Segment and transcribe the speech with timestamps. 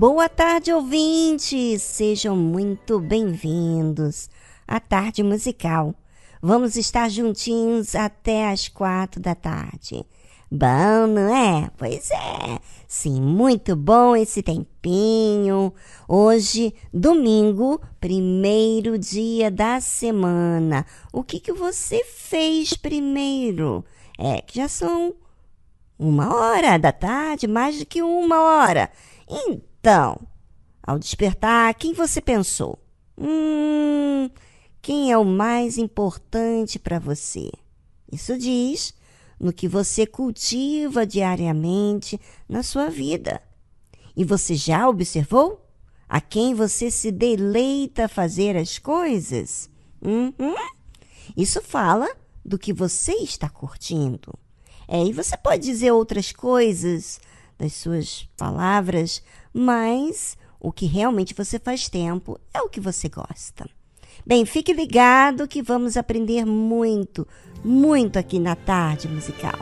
[0.00, 1.82] Boa tarde, ouvintes!
[1.82, 4.30] Sejam muito bem-vindos
[4.66, 5.94] à Tarde Musical.
[6.40, 10.02] Vamos estar juntinhos até às quatro da tarde.
[10.50, 11.70] Bom, não é?
[11.76, 12.58] Pois é.
[12.88, 15.70] Sim, muito bom esse tempinho.
[16.08, 20.86] Hoje, domingo, primeiro dia da semana.
[21.12, 23.84] O que, que você fez primeiro?
[24.18, 25.14] É que já são
[25.98, 28.90] uma hora da tarde, mais do que uma hora.
[29.28, 29.69] Então,
[30.82, 32.78] ao despertar, quem você pensou?
[33.16, 34.28] Hum,
[34.82, 37.50] quem é o mais importante para você?
[38.12, 38.92] Isso diz
[39.38, 43.40] no que você cultiva diariamente na sua vida.
[44.14, 45.66] E você já observou
[46.06, 49.70] a quem você se deleita fazer as coisas?
[50.02, 50.54] Uhum.
[51.36, 52.08] Isso fala
[52.44, 54.34] do que você está curtindo.
[54.86, 57.20] É, e você pode dizer outras coisas
[57.60, 59.22] das suas palavras,
[59.52, 63.68] mas o que realmente você faz tempo é o que você gosta.
[64.26, 67.26] Bem, fique ligado que vamos aprender muito
[67.62, 69.58] muito aqui na tarde musical.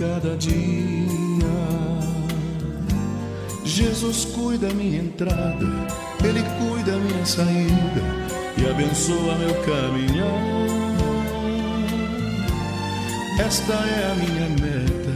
[0.00, 1.10] Cada dia
[3.66, 5.66] Jesus cuida minha entrada,
[6.24, 8.02] Ele cuida minha saída
[8.56, 10.70] e abençoa meu caminhar.
[13.46, 15.10] Esta é a minha meta.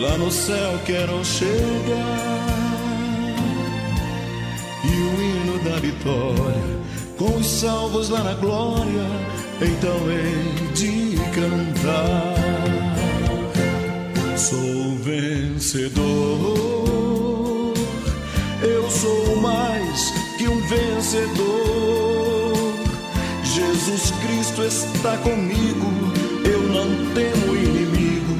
[0.00, 2.46] Lá no céu quero chegar
[4.84, 6.80] e o hino da vitória
[7.18, 9.49] com os salvos lá na glória.
[9.62, 12.34] Então hei de cantar.
[14.36, 16.04] Sou vencedor,
[18.62, 22.54] eu sou mais que um vencedor.
[23.44, 25.86] Jesus Cristo está comigo,
[26.42, 28.38] eu não temo inimigo,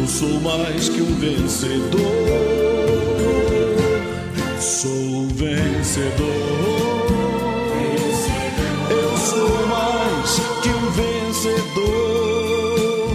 [0.00, 2.00] eu sou mais que um vencedor.
[4.58, 7.03] Sou vencedor,
[11.44, 13.10] vencedor.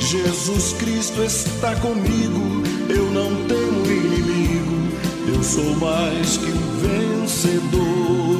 [0.00, 4.92] Jesus Cristo está comigo, eu não temo inimigo,
[5.34, 8.31] eu sou mais que um vencedor.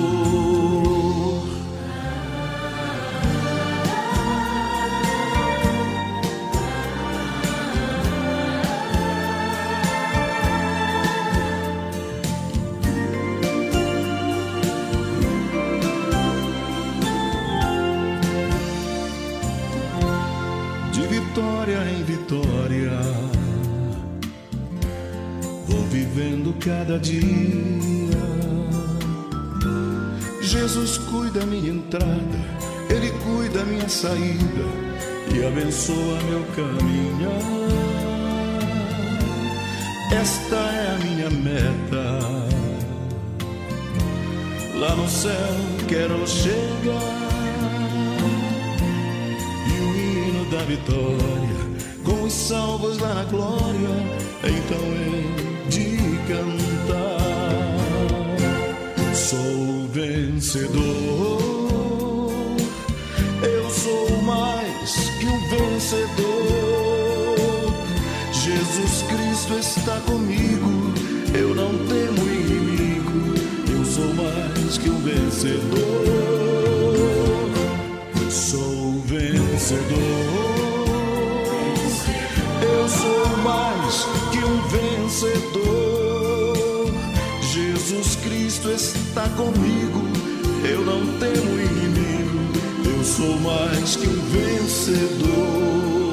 [26.65, 27.21] Cada dia.
[30.41, 32.39] Jesus cuida minha entrada,
[32.89, 34.65] Ele cuida minha saída
[35.35, 37.43] e abençoa meu caminhar.
[40.21, 42.19] Esta é a minha meta.
[44.79, 45.33] Lá no céu
[45.89, 47.23] quero chegar
[49.67, 51.63] e o hino da vitória
[52.05, 53.89] com os salvos lá na glória.
[54.45, 57.23] Então é de cantar.
[59.15, 61.41] Sou vencedor,
[63.43, 66.53] eu sou mais que um vencedor.
[68.33, 70.93] Jesus Cristo está comigo,
[71.35, 73.35] eu não temo inimigo,
[73.71, 76.33] eu sou mais que um vencedor.
[78.31, 80.43] Sou vencedor.
[82.63, 85.82] Eu sou mais que um vencedor.
[88.63, 90.03] Cristo está comigo.
[90.65, 92.39] Eu não temo inimigo.
[92.85, 96.13] Eu sou mais que um vencedor.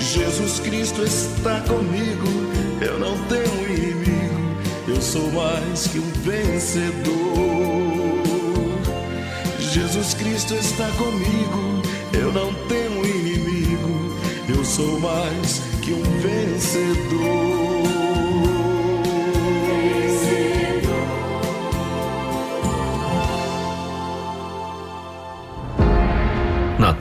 [0.00, 2.26] Jesus Cristo está comigo.
[2.80, 4.56] Eu não temo inimigo.
[4.88, 7.04] Eu sou mais que um vencedor.
[9.60, 11.80] Jesus Cristo está comigo.
[12.12, 14.16] Eu não temo inimigo.
[14.48, 17.84] Eu sou mais que um vencedor.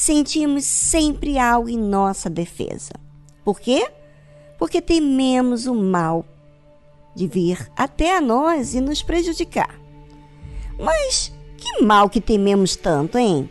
[0.00, 2.94] Sentimos sempre algo em nossa defesa.
[3.44, 3.86] Por quê?
[4.58, 6.24] Porque tememos o mal
[7.14, 9.78] de vir até a nós e nos prejudicar.
[10.78, 13.50] Mas que mal que tememos tanto, hein?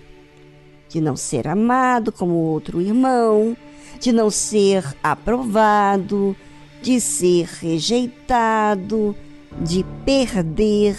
[0.89, 3.56] De não ser amado como outro irmão,
[4.00, 6.36] de não ser aprovado,
[6.82, 9.15] de ser rejeitado,
[9.62, 10.98] de perder.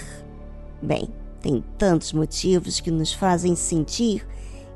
[0.81, 1.09] Bem,
[1.43, 4.25] tem tantos motivos que nos fazem sentir,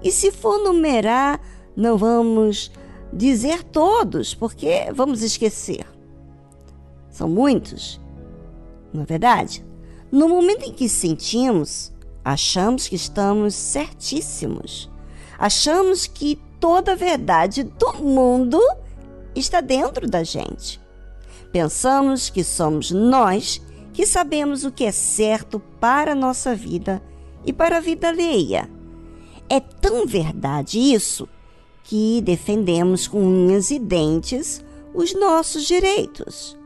[0.05, 1.41] e se for numerar,
[1.75, 2.71] não vamos
[3.11, 5.87] dizer todos, porque vamos esquecer.
[7.09, 7.99] São muitos,
[8.93, 9.65] não é verdade?
[10.13, 11.91] No momento em que sentimos,
[12.23, 14.91] achamos que estamos certíssimos.
[15.39, 18.61] Achamos que toda a verdade do mundo
[19.35, 20.81] está dentro da gente.
[21.51, 23.61] Pensamos que somos nós
[23.93, 27.01] que sabemos o que é certo para a nossa vida
[27.47, 28.69] e para a vida alheia.
[29.49, 31.29] É tão verdade isso
[31.83, 36.57] que defendemos com unhas e dentes os nossos direitos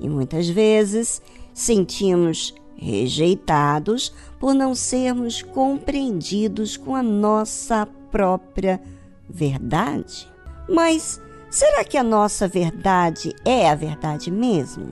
[0.00, 1.22] e muitas vezes
[1.52, 8.80] sentimos rejeitados por não sermos compreendidos com a nossa própria
[9.28, 10.30] verdade.
[10.68, 14.90] Mas será que a nossa verdade é a verdade mesmo?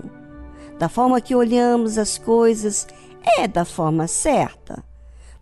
[0.79, 2.87] Da forma que olhamos as coisas
[3.39, 4.83] é da forma certa?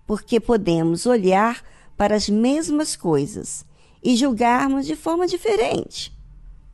[0.06, 1.62] Porque podemos olhar
[2.00, 3.62] para as mesmas coisas
[4.02, 6.10] e julgarmos de forma diferente.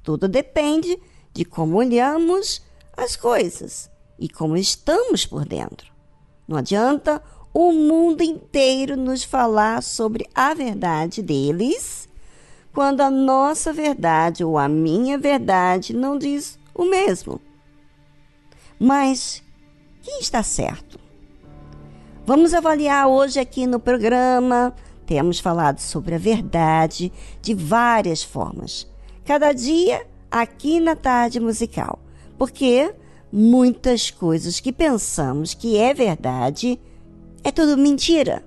[0.00, 0.96] Tudo depende
[1.32, 2.62] de como olhamos
[2.96, 3.90] as coisas
[4.20, 5.92] e como estamos por dentro.
[6.46, 7.20] Não adianta
[7.52, 12.08] o mundo inteiro nos falar sobre a verdade deles,
[12.72, 17.40] quando a nossa verdade ou a minha verdade não diz o mesmo.
[18.78, 19.42] Mas
[20.02, 21.00] quem está certo?
[22.24, 24.72] Vamos avaliar hoje aqui no programa.
[25.06, 28.86] Temos falado sobre a verdade de várias formas.
[29.24, 32.00] Cada dia aqui na tarde musical
[32.36, 32.94] porque
[33.32, 36.78] muitas coisas que pensamos que é verdade
[37.42, 38.44] é tudo mentira.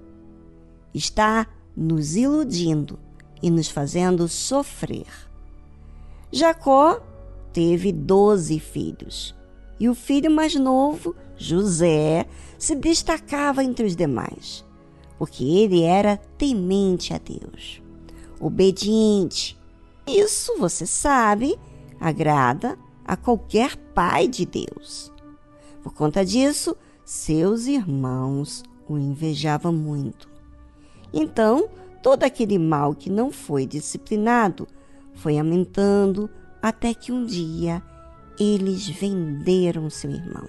[0.93, 2.99] Está nos iludindo
[3.41, 5.07] e nos fazendo sofrer.
[6.31, 7.01] Jacó
[7.53, 9.35] teve doze filhos
[9.79, 12.25] e o filho mais novo, José,
[12.57, 14.65] se destacava entre os demais,
[15.19, 17.83] porque ele era temente a Deus,
[18.39, 19.59] obediente.
[20.07, 21.59] Isso, você sabe,
[21.99, 25.11] agrada a qualquer pai de Deus.
[25.83, 26.73] Por conta disso,
[27.03, 30.29] seus irmãos o invejavam muito.
[31.11, 31.67] Então,
[32.01, 34.69] todo aquele mal que não foi disciplinado
[35.15, 36.29] foi aumentando
[36.61, 37.83] até que um dia
[38.39, 40.47] eles venderam seu irmão.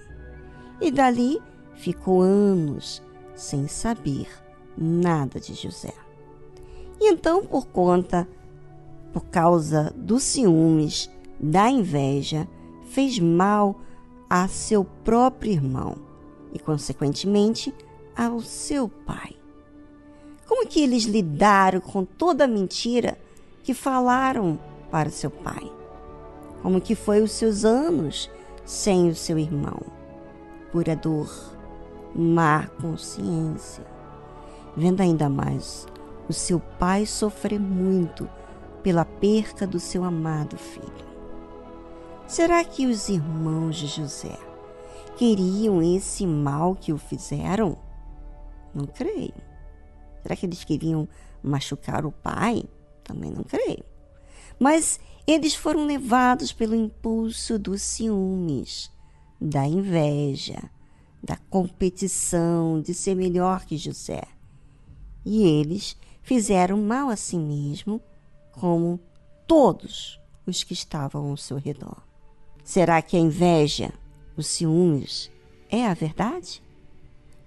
[0.79, 1.41] E dali
[1.75, 3.03] ficou anos
[3.35, 4.40] sem saber
[4.77, 5.93] nada de José.
[6.99, 8.27] E então, por conta,
[9.11, 11.09] por causa dos ciúmes,
[11.39, 12.47] da inveja
[12.85, 13.79] fez mal
[14.29, 15.95] a seu próprio irmão
[16.53, 17.73] e, consequentemente,
[18.15, 19.35] ao seu pai.
[20.47, 23.17] Como que eles lidaram com toda a mentira
[23.63, 24.59] que falaram
[24.91, 25.71] para seu pai?
[26.61, 28.29] Como que foi os seus anos
[28.65, 29.79] sem o seu irmão?
[30.71, 31.29] Pura dor,
[32.13, 33.83] má consciência.
[34.75, 35.87] Vendo ainda mais
[36.29, 38.29] o seu pai sofrer muito
[38.81, 41.11] pela perca do seu amado filho.
[42.27, 44.37] Será que os irmãos de José
[45.17, 47.77] queriam esse mal que o fizeram?
[48.73, 49.33] Não creio.
[50.21, 51.07] Será que eles queriam
[51.43, 52.63] machucar o pai?
[53.03, 53.83] Também não creio.
[54.57, 58.91] Mas eles foram levados pelo impulso dos ciúmes,
[59.39, 60.69] da inveja,
[61.21, 64.23] da competição de ser melhor que José.
[65.25, 68.01] E eles fizeram mal a si mesmo,
[68.51, 68.99] como
[69.47, 71.97] todos os que estavam ao seu redor.
[72.63, 73.93] Será que a inveja,
[74.35, 75.31] os ciúmes,
[75.69, 76.61] é a verdade?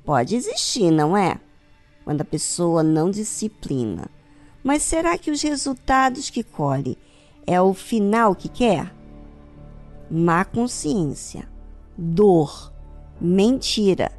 [0.04, 1.40] Pode existir, não é?
[2.04, 4.10] Quando a pessoa não disciplina.
[4.62, 6.98] Mas será que os resultados que colhe
[7.46, 8.94] é o final que quer?
[10.10, 11.48] Má consciência,
[11.96, 12.72] dor,
[13.20, 14.12] mentira,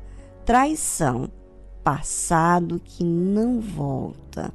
[0.44, 1.32] traição,
[1.86, 4.52] passado que não volta.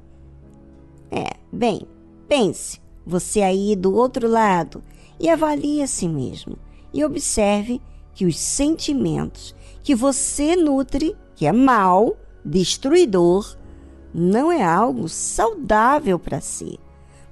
[1.08, 1.82] É, bem,
[2.28, 4.82] pense, você aí do outro lado
[5.18, 6.58] e avalie a si mesmo
[6.92, 7.80] e observe
[8.12, 13.56] que os sentimentos que você nutre, que é mal, destruidor,
[14.12, 16.80] não é algo saudável para si.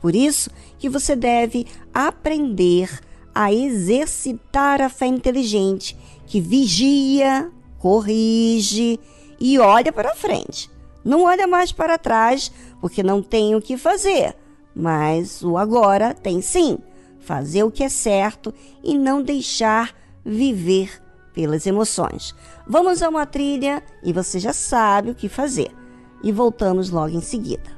[0.00, 3.00] Por isso que você deve aprender
[3.34, 9.00] a exercitar a fé inteligente, que vigia, corrige
[9.40, 10.70] e olha para frente.
[11.04, 14.36] Não olha mais para trás, porque não tem o que fazer.
[14.74, 16.78] Mas o agora tem sim.
[17.20, 18.52] Fazer o que é certo
[18.82, 21.02] e não deixar viver
[21.32, 22.34] pelas emoções.
[22.66, 25.70] Vamos a uma trilha e você já sabe o que fazer.
[26.22, 27.70] E voltamos logo em seguida.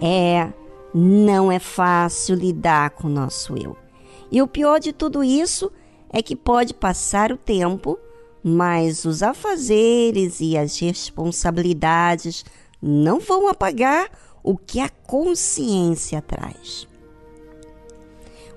[0.00, 0.50] É,
[0.94, 3.76] não é fácil lidar com o nosso eu.
[4.30, 5.70] E o pior de tudo isso
[6.08, 7.98] é que pode passar o tempo,
[8.42, 12.44] mas os afazeres e as responsabilidades
[12.80, 14.10] não vão apagar
[14.42, 16.88] o que a consciência traz.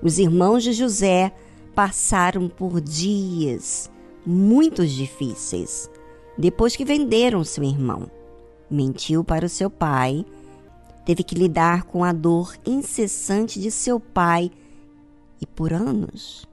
[0.02, 1.32] Os irmãos de José
[1.74, 3.90] passaram por dias
[4.24, 5.90] muito difíceis
[6.36, 8.10] depois que venderam seu irmão.
[8.70, 10.24] Mentiu para o seu pai
[11.04, 14.50] teve que lidar com a dor incessante de seu pai
[15.40, 16.46] e por anos.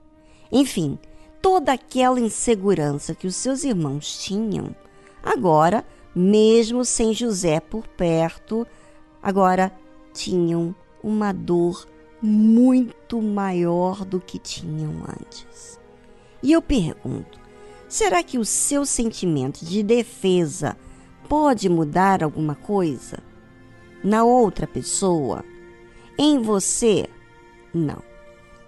[0.52, 1.00] Enfim,
[1.42, 4.76] toda aquela insegurança que os seus irmãos tinham,
[5.24, 8.68] agora, mesmo sem José por perto,
[9.24, 9.72] agora
[10.14, 11.88] tinham uma dor
[12.22, 15.80] muito maior do que tinham antes.
[16.44, 17.40] E eu pergunto:
[17.88, 20.78] será que o seu sentimento de defesa
[21.28, 23.31] pode mudar alguma coisa?
[24.04, 25.44] Na outra pessoa?
[26.18, 27.08] Em você?
[27.74, 28.02] Não.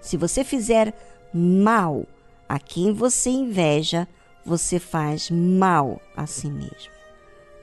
[0.01, 0.93] Se você fizer
[1.33, 2.05] mal
[2.47, 4.07] a quem você inveja,
[4.45, 6.91] você faz mal a si mesmo.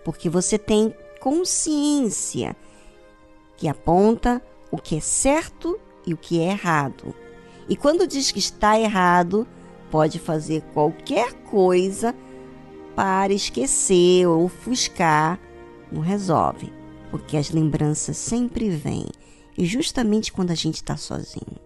[0.04, 2.56] Porque você tem consciência
[3.56, 7.14] que aponta o que é certo e o que é errado.
[7.68, 9.46] E quando diz que está errado,
[9.90, 12.14] pode fazer qualquer coisa
[12.96, 15.38] para esquecer ou ofuscar,
[15.92, 16.72] não resolve,
[17.10, 19.06] porque as lembranças sempre vêm,
[19.56, 21.58] e justamente quando a gente está sozinho.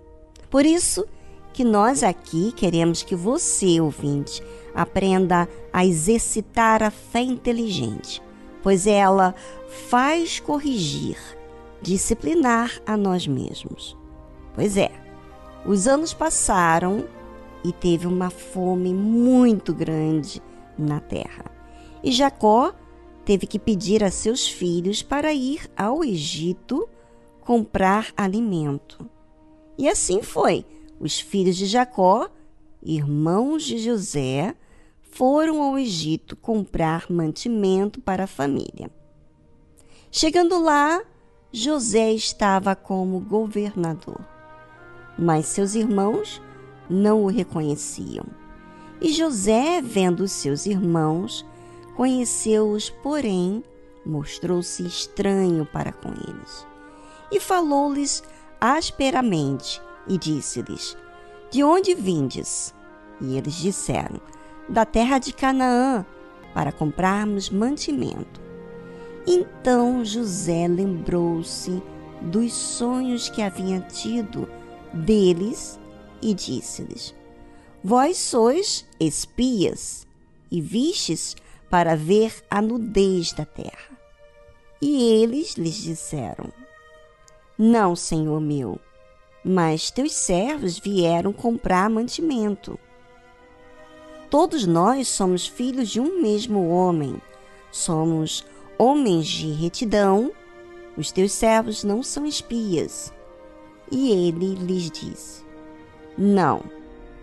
[0.51, 1.07] Por isso
[1.53, 4.43] que nós aqui queremos que você, ouvinte,
[4.75, 8.21] aprenda a exercitar a fé inteligente,
[8.63, 9.35] pois ela
[9.89, 11.17] faz corrigir,
[11.81, 13.97] disciplinar a nós mesmos.
[14.55, 14.91] Pois é,
[15.65, 17.05] os anos passaram
[17.63, 20.43] e teve uma fome muito grande
[20.77, 21.45] na terra.
[22.03, 22.75] E Jacó
[23.25, 26.89] teve que pedir a seus filhos para ir ao Egito
[27.41, 29.09] comprar alimento.
[29.77, 30.65] E assim foi.
[31.01, 32.31] Os filhos de Jacó,
[32.83, 34.55] irmãos de José,
[35.03, 38.91] foram ao Egito comprar mantimento para a família.
[40.11, 41.03] Chegando lá,
[41.53, 44.21] José estava como governador,
[45.19, 46.41] mas seus irmãos
[46.89, 48.25] não o reconheciam.
[49.01, 51.45] E José, vendo seus irmãos,
[51.97, 53.63] conheceu-os, porém
[54.05, 56.67] mostrou-se estranho para com eles.
[57.33, 58.23] E falou-lhes
[58.61, 60.97] asperamente e disse-lhes:
[61.51, 62.75] De onde vindes?
[63.21, 64.21] E eles disseram:
[64.69, 66.05] Da terra de Canaã,
[66.53, 68.41] para comprarmos mantimento.
[69.27, 71.83] Então José lembrou-se
[72.21, 74.49] dos sonhos que havia tido
[74.93, 75.79] deles
[76.21, 77.15] e disse-lhes:
[77.83, 80.07] Vós sois espias
[80.51, 81.37] e vistes
[81.71, 83.99] para ver a nudez da terra.
[84.81, 86.53] E eles lhes disseram:
[87.59, 88.79] Não, senhor meu,
[89.45, 92.79] mas teus servos vieram comprar mantimento.
[94.31, 97.21] Todos nós somos filhos de um mesmo homem,
[97.71, 98.45] somos
[98.79, 100.33] homens de retidão.
[100.97, 103.13] Os teus servos não são espias.
[103.91, 105.45] E ele lhes disse:
[106.17, 106.63] não.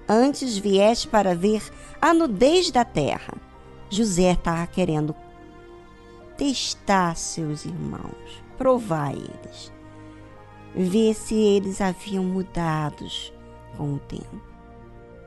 [0.08, 1.64] Antes vieste para ver
[2.02, 3.34] a nudez da terra.
[3.92, 5.16] José estava querendo
[6.38, 9.72] testar seus irmãos, provar eles,
[10.74, 13.06] ver se eles haviam mudado
[13.78, 14.42] com o tempo.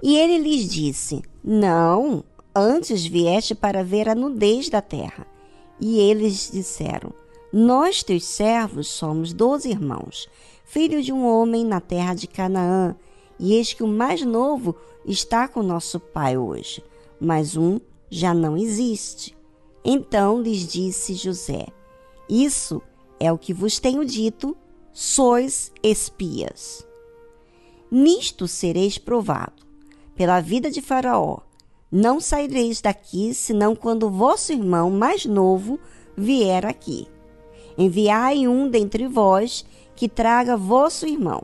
[0.03, 2.25] E ele lhes disse: Não,
[2.55, 5.27] antes vieste para ver a nudez da terra.
[5.81, 7.13] E eles disseram:
[7.53, 10.29] Nós, teus servos, somos doze irmãos,
[10.65, 12.97] filhos de um homem na terra de Canaã
[13.39, 16.83] e eis que o mais novo está com nosso pai hoje,
[17.21, 17.79] mas um
[18.15, 19.37] já não existe.
[19.85, 21.67] Então lhes disse José:
[22.29, 22.81] Isso
[23.19, 24.57] é o que vos tenho dito,
[24.93, 26.87] sois espias.
[27.91, 29.67] Nisto sereis provado,
[30.15, 31.39] pela vida de Faraó.
[31.91, 35.79] Não saireis daqui senão quando vosso irmão mais novo
[36.17, 37.09] vier aqui.
[37.77, 39.65] Enviai um dentre vós
[39.97, 41.43] que traga vosso irmão,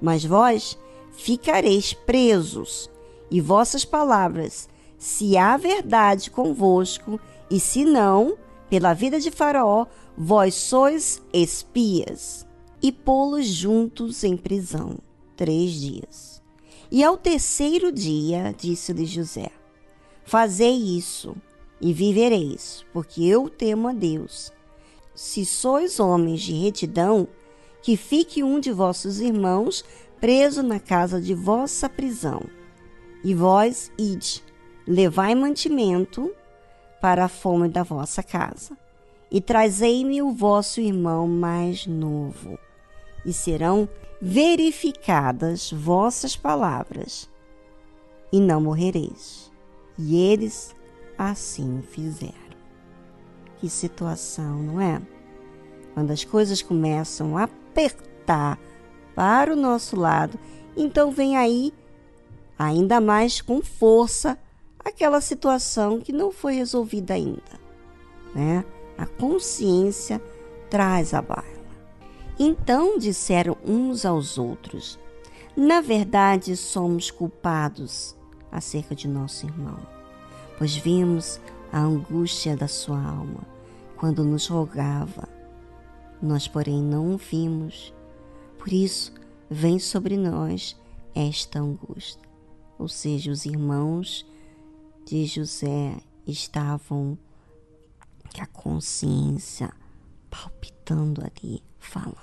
[0.00, 0.78] mas vós
[1.12, 2.90] ficareis presos,
[3.30, 4.69] e vossas palavras,
[5.00, 7.18] se há verdade convosco,
[7.50, 8.36] e se não,
[8.68, 9.86] pela vida de Faraó,
[10.16, 12.46] vós sois espias.
[12.82, 14.98] E pô-los juntos em prisão
[15.36, 16.42] três dias.
[16.90, 19.50] E ao terceiro dia, disse-lhe José:
[20.22, 21.34] Fazei isso
[21.80, 24.52] e vivereis, porque eu temo a Deus.
[25.14, 27.26] Se sois homens de retidão,
[27.82, 29.82] que fique um de vossos irmãos
[30.20, 32.42] preso na casa de vossa prisão.
[33.24, 34.42] E vós ide,
[34.86, 36.32] levai mantimento
[37.00, 38.76] para a fome da vossa casa,
[39.30, 42.58] e trazei-me o vosso irmão mais novo,
[43.24, 43.88] e serão
[44.20, 47.28] verificadas vossas palavras,
[48.32, 49.50] e não morrereis.
[49.98, 50.74] E eles
[51.16, 52.34] assim fizeram.
[53.58, 55.00] Que situação, não é?
[55.92, 58.58] Quando as coisas começam a apertar
[59.14, 60.38] para o nosso lado.
[60.76, 61.74] Então vem aí,
[62.58, 64.38] ainda mais com força,
[64.84, 67.60] aquela situação que não foi resolvida ainda.
[68.34, 68.64] Né?
[68.96, 70.20] A consciência
[70.68, 71.60] traz a baila.
[72.38, 74.98] Então disseram uns aos outros:
[75.56, 78.16] Na verdade, somos culpados
[78.50, 79.78] acerca de nosso irmão,
[80.58, 81.40] pois vimos
[81.72, 83.46] a angústia da sua alma
[83.96, 85.28] quando nos rogava.
[86.22, 87.94] Nós, porém, não o vimos.
[88.58, 89.12] Por isso,
[89.48, 90.76] vem sobre nós
[91.14, 92.22] esta angústia.
[92.78, 94.26] Ou seja, os irmãos
[95.10, 97.18] de José estavam
[98.32, 99.74] com a consciência
[100.30, 102.16] palpitando ali, falando.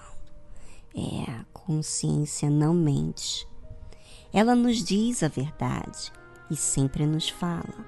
[0.95, 3.45] É, a consciência não mente.
[4.32, 6.13] Ela nos diz a verdade
[6.50, 7.86] e sempre nos fala.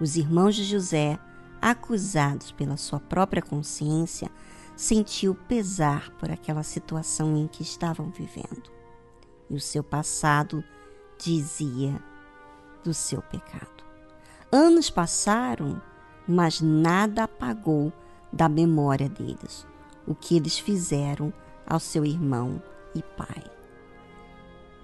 [0.00, 1.16] Os irmãos de José,
[1.62, 4.28] acusados pela sua própria consciência,
[4.76, 8.68] sentiu pesar por aquela situação em que estavam vivendo.
[9.48, 10.64] E o seu passado
[11.16, 12.02] dizia
[12.82, 13.77] do seu pecado.
[14.50, 15.80] Anos passaram,
[16.26, 17.92] mas nada apagou
[18.32, 19.66] da memória deles
[20.06, 21.32] o que eles fizeram
[21.66, 22.62] ao seu irmão
[22.94, 23.44] e pai.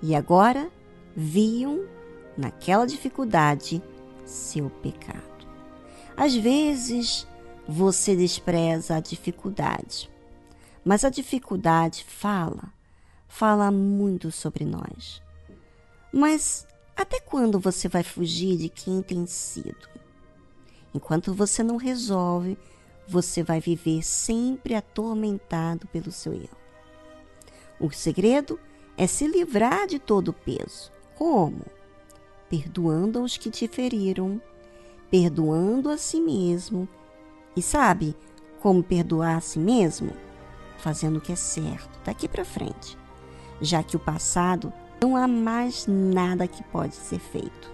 [0.03, 0.71] E agora
[1.17, 1.87] viam
[2.37, 3.83] naquela dificuldade
[4.27, 5.23] seu pecado.
[6.15, 7.27] Às vezes
[7.67, 10.11] você despreza a dificuldade,
[10.85, 12.65] mas a dificuldade fala,
[13.27, 15.23] fala muito sobre nós.
[16.13, 19.89] Mas até quando você vai fugir de quem tem sido?
[20.95, 22.57] Enquanto você não resolve,
[23.07, 26.57] você vai viver sempre atormentado pelo seu erro.
[27.81, 28.59] O segredo
[28.97, 30.93] é se livrar de todo o peso.
[31.17, 31.65] Como?
[32.49, 34.41] Perdoando aos que te feriram,
[35.11, 36.89] perdoando a si mesmo.
[37.57, 38.17] E sabe
[38.61, 40.13] como perdoar a si mesmo?
[40.79, 42.97] Fazendo o que é certo daqui para frente,
[43.61, 44.73] já que o passado
[45.05, 47.71] não há mais nada que pode ser feito.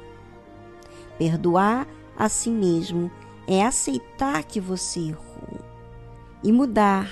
[1.17, 1.87] Perdoar
[2.19, 3.09] a si mesmo
[3.47, 5.61] é aceitar que você errou
[6.43, 7.09] e mudar,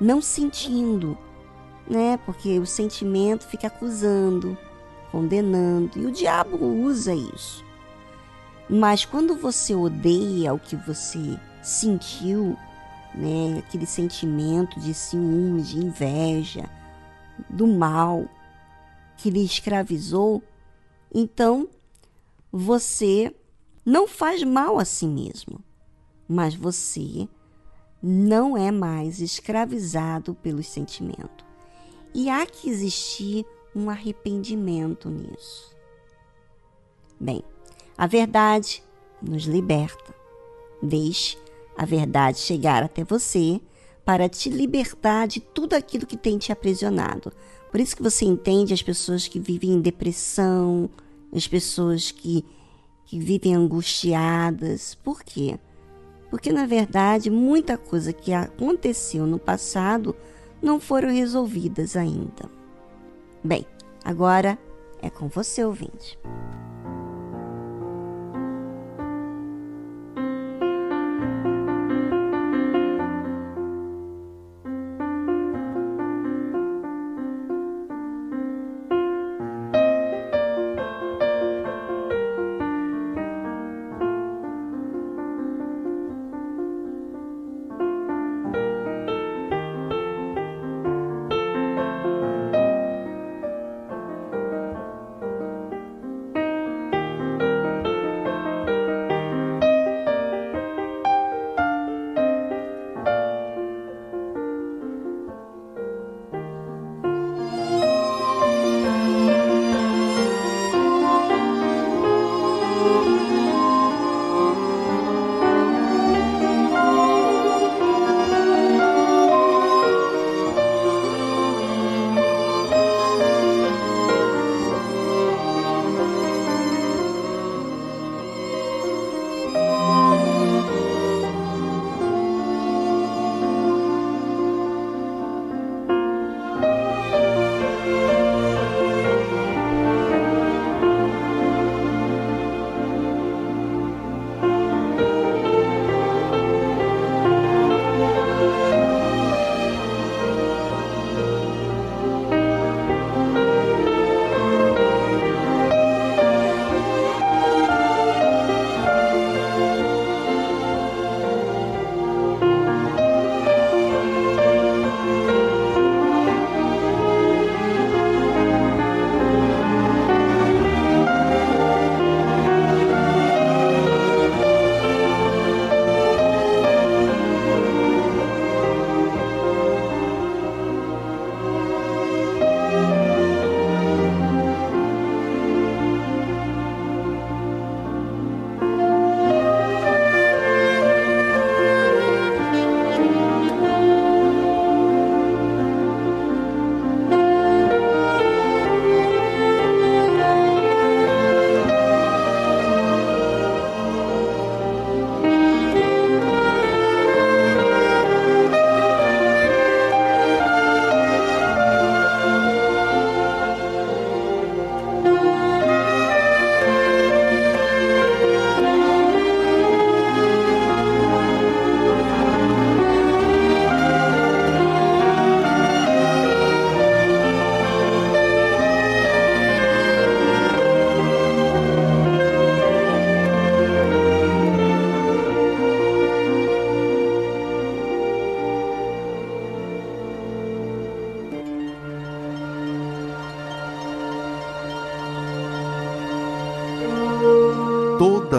[0.00, 1.18] não sentindo,
[1.88, 2.16] né?
[2.24, 4.56] Porque o sentimento fica acusando,
[5.10, 7.64] condenando e o diabo usa isso.
[8.68, 12.56] Mas quando você odeia o que você sentiu,
[13.12, 16.70] né, aquele sentimento de ciúme, de inveja,
[17.48, 18.28] do mal
[19.20, 20.42] que lhe escravizou,
[21.14, 21.68] então
[22.50, 23.34] você
[23.84, 25.62] não faz mal a si mesmo,
[26.28, 27.28] mas você
[28.02, 31.44] não é mais escravizado pelo sentimento.
[32.14, 35.76] E há que existir um arrependimento nisso.
[37.20, 37.42] Bem,
[37.96, 38.82] a verdade
[39.20, 40.14] nos liberta.
[40.82, 41.36] Deixe
[41.76, 43.60] a verdade chegar até você
[44.04, 47.32] para te libertar de tudo aquilo que tem te aprisionado.
[47.70, 50.90] Por isso que você entende as pessoas que vivem em depressão,
[51.32, 52.44] as pessoas que
[53.10, 54.94] que vivem angustiadas.
[54.94, 55.58] Por quê?
[56.30, 60.14] Porque na verdade muita coisa que aconteceu no passado
[60.62, 62.48] não foram resolvidas ainda.
[63.42, 63.66] Bem,
[64.04, 64.56] agora
[65.02, 66.16] é com você, ouvinte.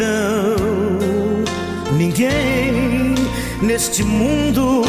[0.00, 0.56] Solidão.
[1.96, 3.14] Ninguém
[3.62, 4.82] neste mundo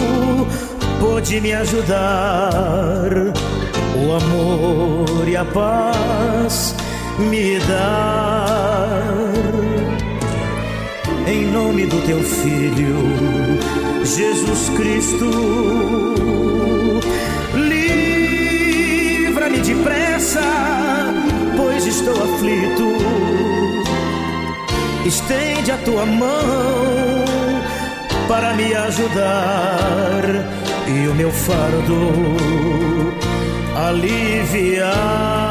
[1.00, 3.12] pode me ajudar.
[3.96, 6.76] O amor e a paz
[7.20, 9.14] me dar.
[11.28, 12.98] Em nome do teu filho,
[14.04, 15.30] Jesus Cristo,
[17.56, 20.42] livra-me depressa
[21.92, 23.01] estou aflito.
[25.12, 26.32] Estende a tua mão
[28.30, 30.24] para me ajudar
[30.88, 32.14] e o meu fardo
[33.76, 35.51] aliviar.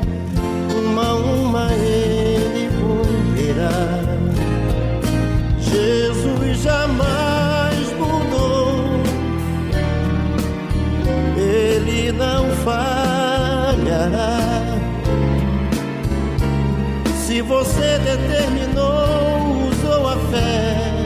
[17.51, 21.03] você determinou, usou a fé,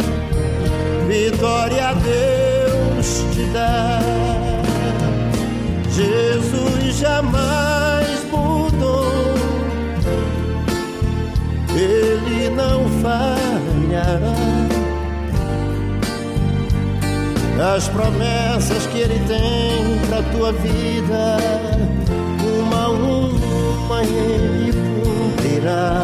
[1.08, 4.00] vitória a Deus te dá.
[5.90, 9.12] Jesus jamais mudou,
[11.76, 14.36] ele não falhará.
[17.76, 21.38] As promessas que ele tem pra tua vida
[22.60, 26.04] uma a uma ele cumprirá.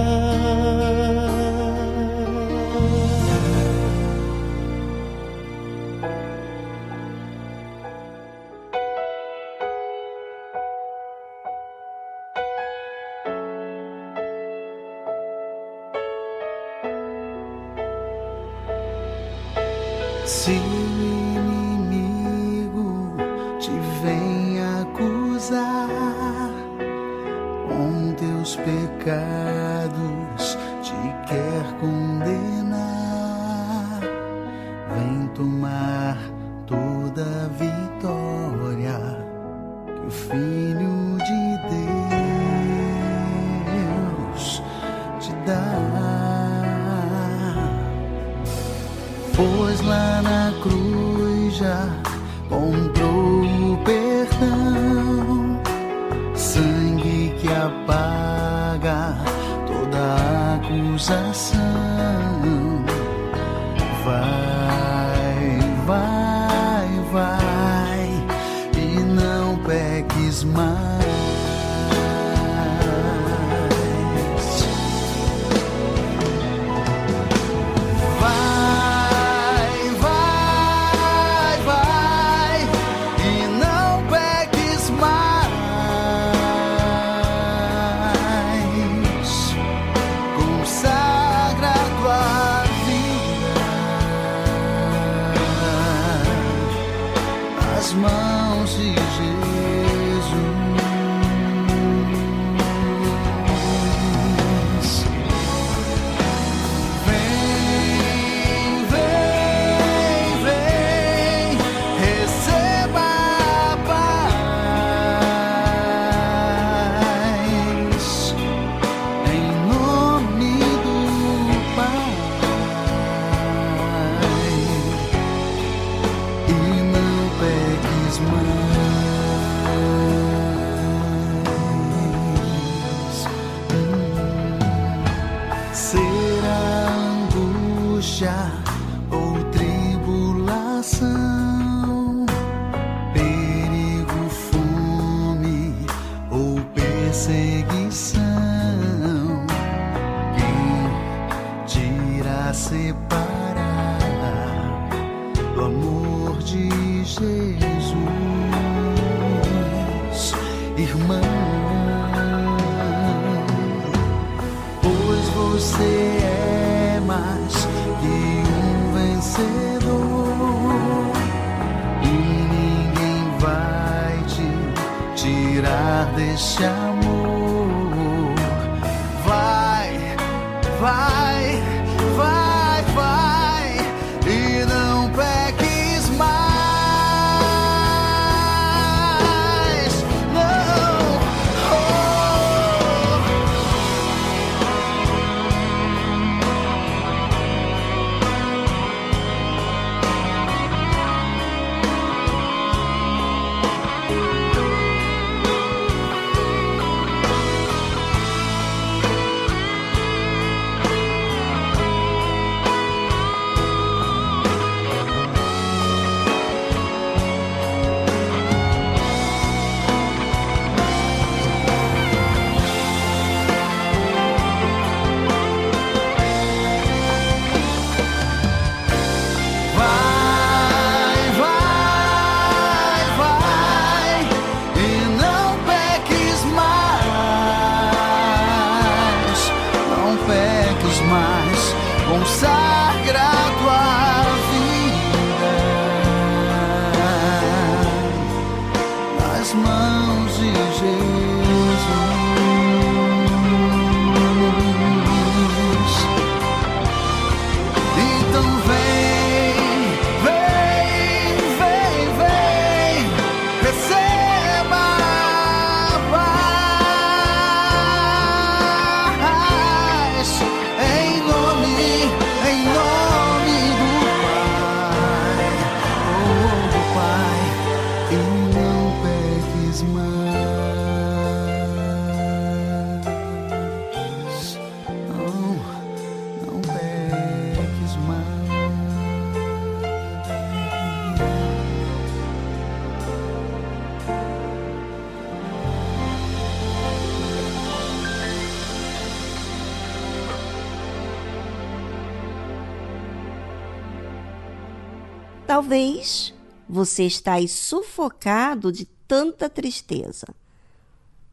[306.83, 310.25] Você está aí sufocado de tanta tristeza.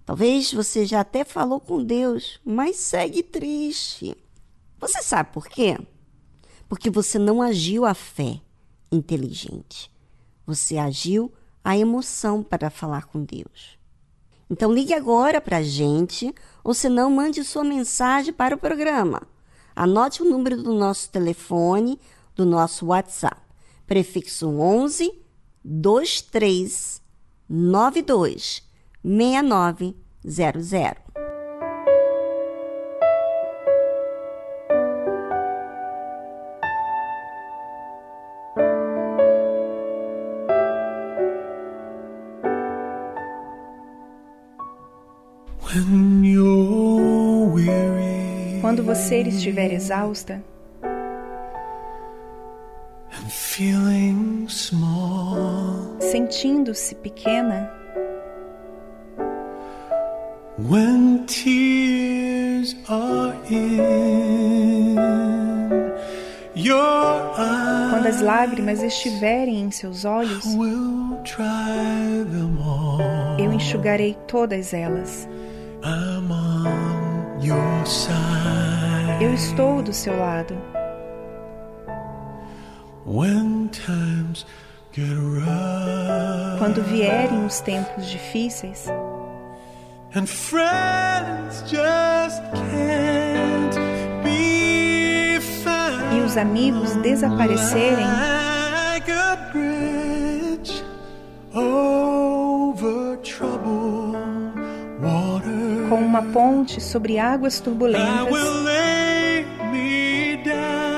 [0.04, 4.14] Talvez você já até falou com Deus, mas segue triste.
[4.78, 5.78] Você sabe por quê?
[6.68, 8.42] Porque você não agiu a fé
[8.92, 9.90] inteligente.
[10.46, 11.32] Você agiu
[11.64, 13.78] a emoção para falar com Deus.
[14.50, 19.22] Então ligue agora para a gente, ou se não, mande sua mensagem para o programa.
[19.74, 21.98] Anote o número do nosso telefone,
[22.34, 23.48] do nosso WhatsApp
[23.88, 25.10] prefixo 11
[25.70, 27.02] 23
[27.46, 28.62] 92
[29.04, 30.96] 6900.
[48.62, 50.42] Quando você estiver exausta,
[56.00, 57.68] sentindo-se pequena.
[60.56, 64.94] When tears are in
[66.54, 70.44] your eyes, Quando as lágrimas estiverem em seus olhos,
[73.40, 75.28] eu enxugarei todas elas.
[79.20, 80.77] Eu estou do seu lado.
[83.08, 84.44] When times
[86.58, 88.86] Quando vierem os tempos difíceis
[90.14, 93.78] and friends just can't
[94.22, 100.84] be found e os amigos desaparecerem, like a bridge
[101.54, 103.16] over
[105.00, 105.88] water.
[105.88, 108.28] com uma ponte sobre águas turbulentas,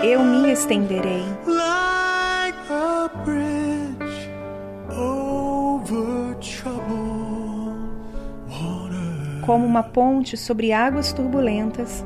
[0.02, 1.39] eu me estenderei.
[9.50, 12.04] Como uma ponte sobre águas turbulentas,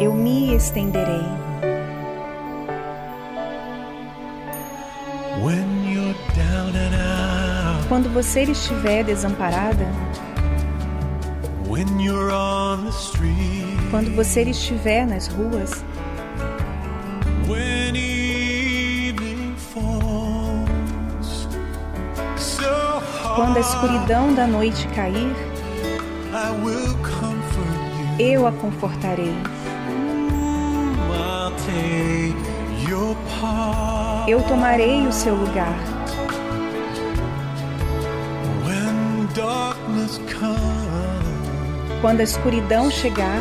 [0.00, 1.24] eu me estenderei.
[7.88, 9.88] Quando você estiver desamparada,
[13.90, 15.84] quando você estiver nas ruas,
[23.34, 25.34] quando a escuridão da noite cair,
[28.18, 29.34] eu a confortarei.
[34.28, 35.74] Eu tomarei o seu lugar.
[42.00, 43.40] Quando a escuridão chegar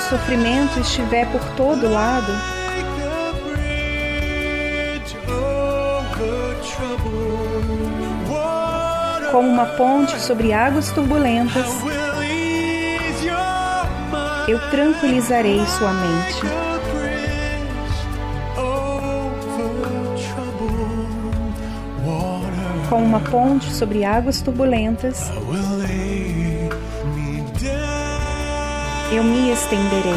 [0.00, 2.32] o sofrimento estiver por todo lado,
[9.30, 11.66] como uma ponte sobre águas turbulentas,
[14.48, 16.46] eu tranquilizarei sua mente.
[16.46, 18.08] Like a bridge
[18.56, 21.54] over troubled
[22.06, 22.88] water.
[22.88, 25.30] Com uma ponte sobre águas turbulentas,
[29.12, 30.12] eu me estenderei.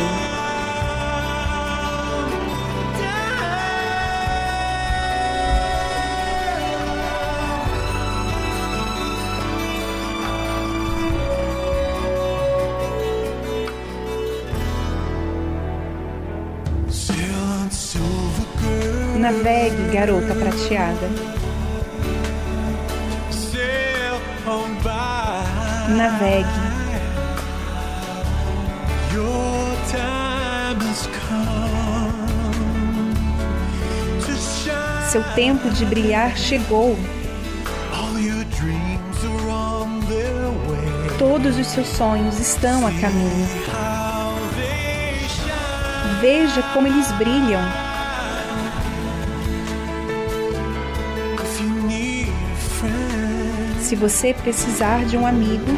[19.17, 21.09] Navegue, garota prateada.
[25.89, 26.72] Navegue.
[35.13, 36.97] Seu tempo de brilhar chegou.
[41.19, 43.47] Todos os seus sonhos estão a caminho.
[46.19, 47.61] Veja como eles brilham.
[53.79, 55.77] Se você precisar de um amigo,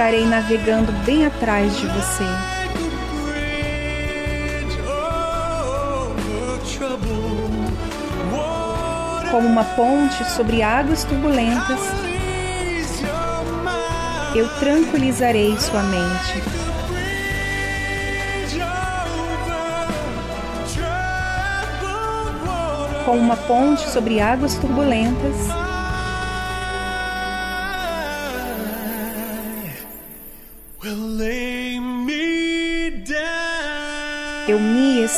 [0.00, 2.24] estarei navegando bem atrás de você.
[9.30, 11.80] Como uma ponte sobre águas turbulentas,
[14.34, 16.42] eu tranquilizarei sua mente.
[16.48, 19.44] Like a bridge over
[20.72, 23.04] troubled water.
[23.04, 25.69] Com uma ponte sobre águas turbulentas,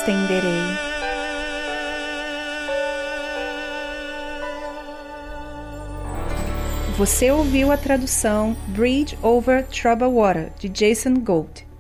[0.03, 0.50] estenderei.
[6.98, 11.72] Você ouviu a tradução Bridge Over Troubled Water de Jason Gold.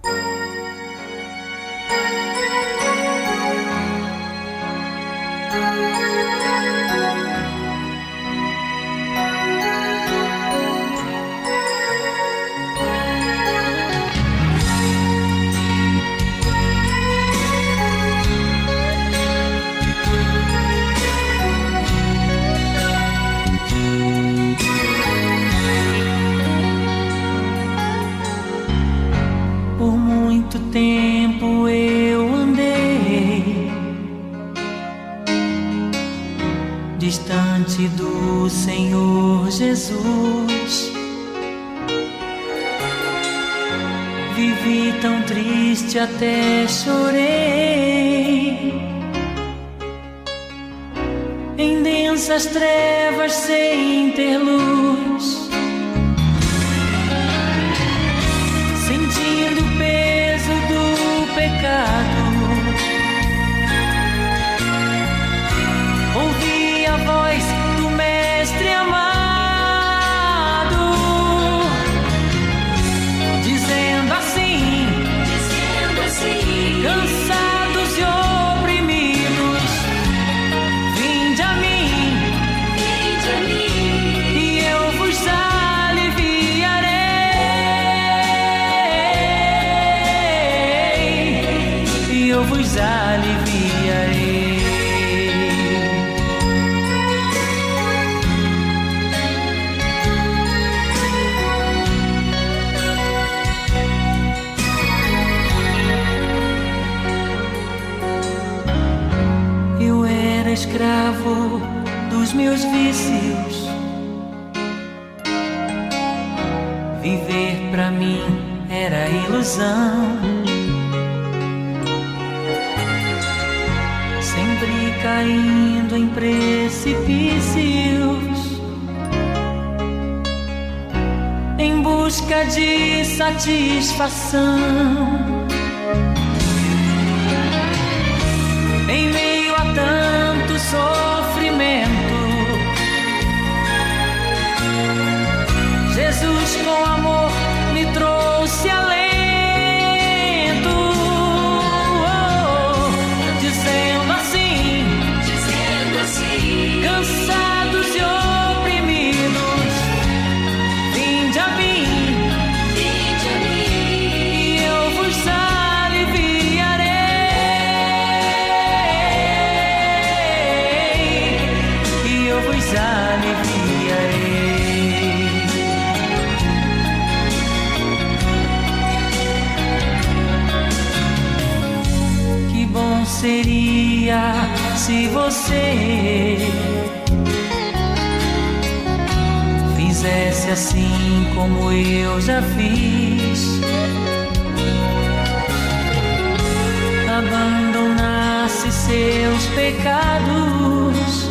[197.26, 201.30] abandonasse seus pecados.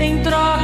[0.00, 0.63] Em troca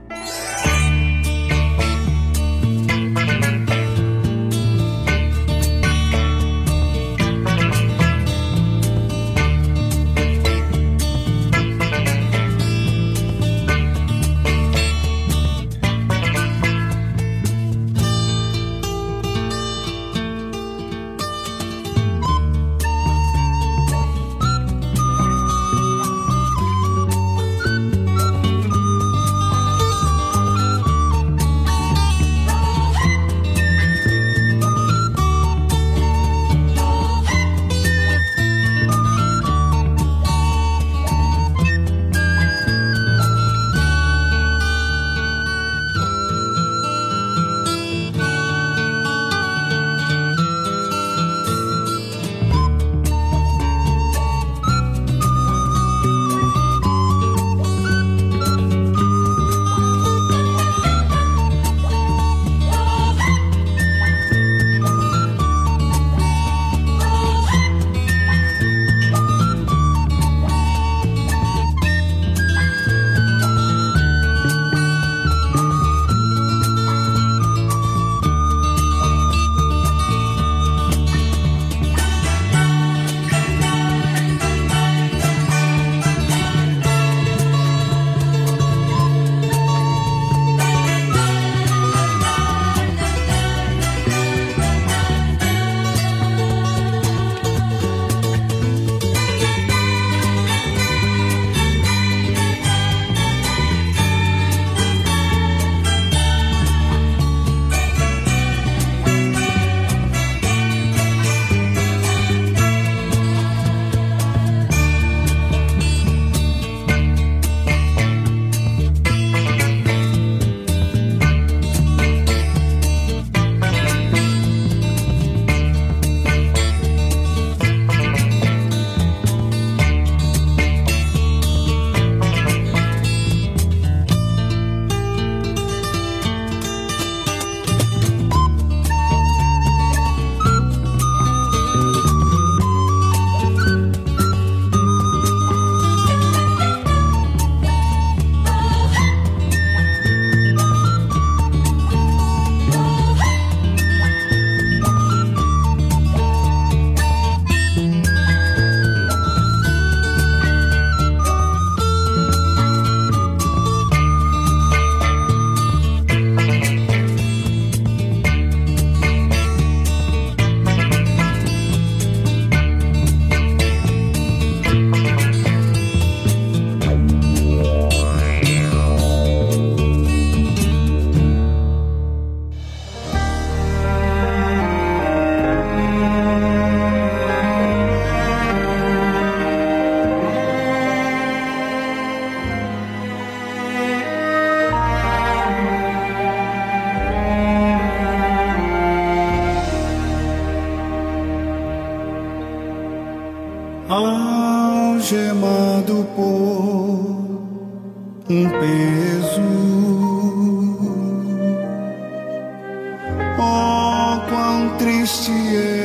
[215.11, 215.80] Quão triste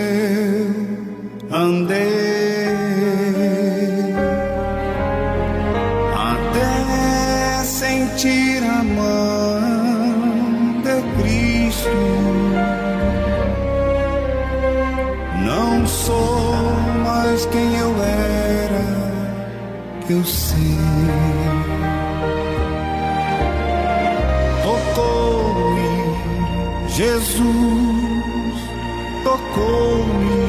[29.56, 30.46] tocou-me.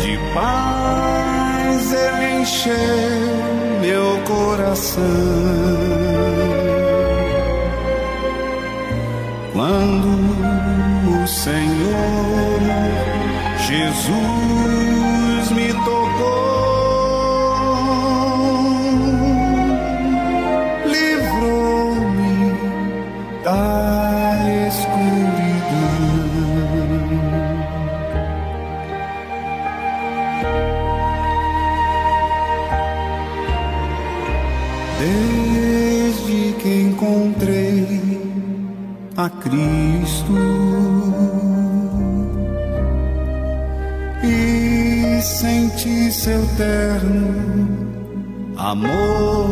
[0.00, 2.74] De paz ele encheu
[3.80, 5.02] meu coração.
[9.52, 12.60] Quando o Senhor
[13.66, 14.39] Jesus
[39.40, 40.34] Cristo
[44.22, 47.90] e senti seu terno
[48.56, 49.48] amor.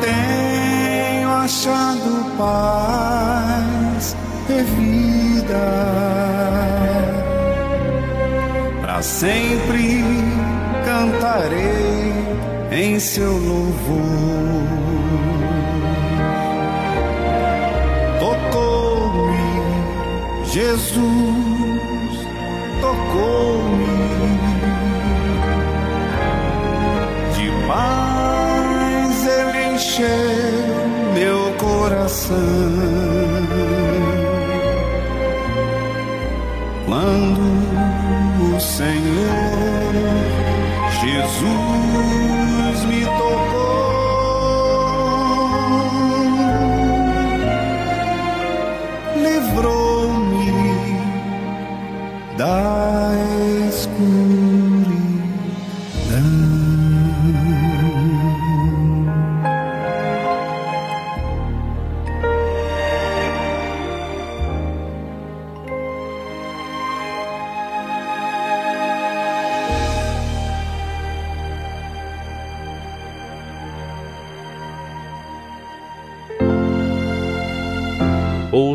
[0.00, 4.14] Tenho achado paz
[4.50, 5.66] e vida
[8.82, 10.04] para sempre
[10.84, 12.12] cantarei
[12.70, 14.85] em seu louvor.
[20.56, 22.16] Jesus,
[22.80, 23.84] tocou-me.
[27.34, 30.06] De paz ele encheu
[31.12, 32.36] meu coração.
[36.86, 39.15] Quando o Senhor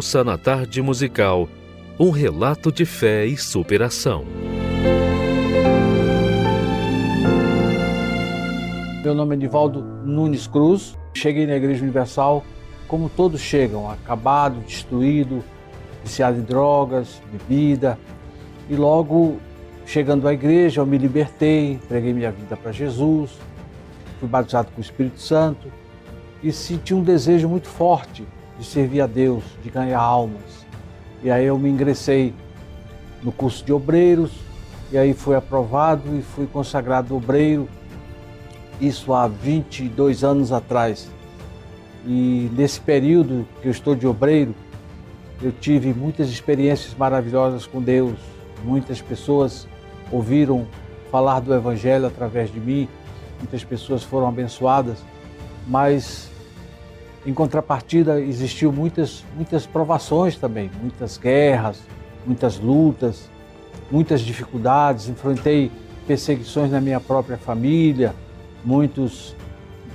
[0.02, 1.48] Ouça na tarde musical
[2.00, 4.26] um relato de fé e superação.
[9.04, 10.98] Meu nome é Nivaldo Nunes Cruz.
[11.14, 12.44] Cheguei na Igreja Universal
[12.88, 15.44] como todos chegam, acabado, destruído,
[16.04, 17.96] viciado em drogas, bebida.
[18.68, 19.38] E logo
[19.86, 23.38] chegando à igreja, eu me libertei, entreguei minha vida para Jesus,
[24.20, 25.72] fui batizado com o Espírito Santo
[26.42, 28.26] e senti um desejo muito forte
[28.62, 30.68] de servir a Deus, de ganhar almas.
[31.24, 32.32] E aí eu me ingressei
[33.24, 34.32] no curso de obreiros,
[34.92, 37.68] e aí fui aprovado e fui consagrado obreiro,
[38.80, 41.10] isso há 22 anos atrás.
[42.06, 44.54] E nesse período que eu estou de obreiro,
[45.42, 48.14] eu tive muitas experiências maravilhosas com Deus.
[48.64, 49.68] Muitas pessoas
[50.12, 50.68] ouviram
[51.12, 52.88] falar do Evangelho através de mim,
[53.40, 55.00] muitas pessoas foram abençoadas,
[55.68, 56.30] mas
[57.26, 61.82] em contrapartida existiu muitas muitas provações também, muitas guerras,
[62.26, 63.30] muitas lutas,
[63.92, 65.72] muitas dificuldades, enfrentei
[66.08, 68.16] perseguições na minha própria família,
[68.66, 69.36] muitos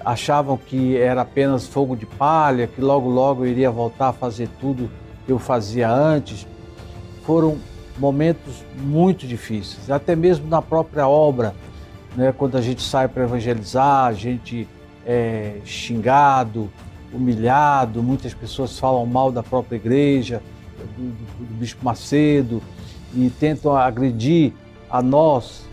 [0.05, 4.49] achavam que era apenas fogo de palha, que logo logo eu iria voltar a fazer
[4.61, 4.89] tudo
[5.25, 6.47] que eu fazia antes.
[7.25, 7.59] Foram
[7.99, 11.55] momentos muito difíceis, até mesmo na própria obra,
[12.15, 12.33] né?
[12.37, 14.69] quando a gente sai para evangelizar, a gente
[15.05, 16.71] é xingado,
[17.13, 20.43] humilhado, muitas pessoas falam mal da própria igreja,
[20.77, 22.63] do, do, do Bispo Macedo,
[23.15, 24.53] e tentam agredir
[24.91, 25.67] a nós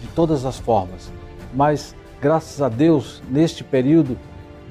[0.00, 1.12] de todas as formas.
[1.54, 4.18] Mas, graças a Deus, neste período,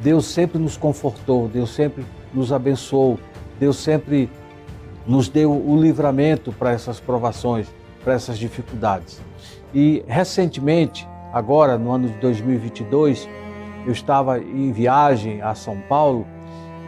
[0.02, 3.20] Deus sempre nos confortou, Deus sempre nos abençoou,
[3.60, 4.30] Deus sempre
[5.06, 7.68] nos deu o livramento para essas provações,
[8.04, 9.22] para essas dificuldades.
[9.74, 13.28] E recentemente, agora no ano de 2022,
[13.86, 16.26] eu estava em viagem a São Paulo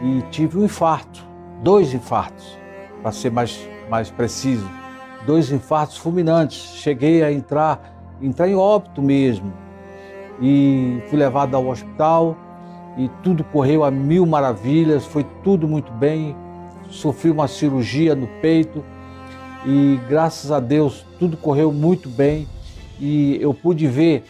[0.02, 1.24] e tive um infarto,
[1.62, 2.58] dois infartos,
[3.02, 4.68] para ser mais, mais preciso,
[5.26, 6.74] dois infartos fulminantes.
[6.76, 9.52] Cheguei a entrar, entrar em óbito mesmo
[10.40, 12.36] e fui levado ao hospital
[12.96, 16.36] e tudo correu a mil maravilhas, foi tudo muito bem.
[16.90, 18.84] Sofri uma cirurgia no peito
[19.66, 22.46] e graças a Deus tudo correu muito bem
[23.00, 24.24] e eu pude ver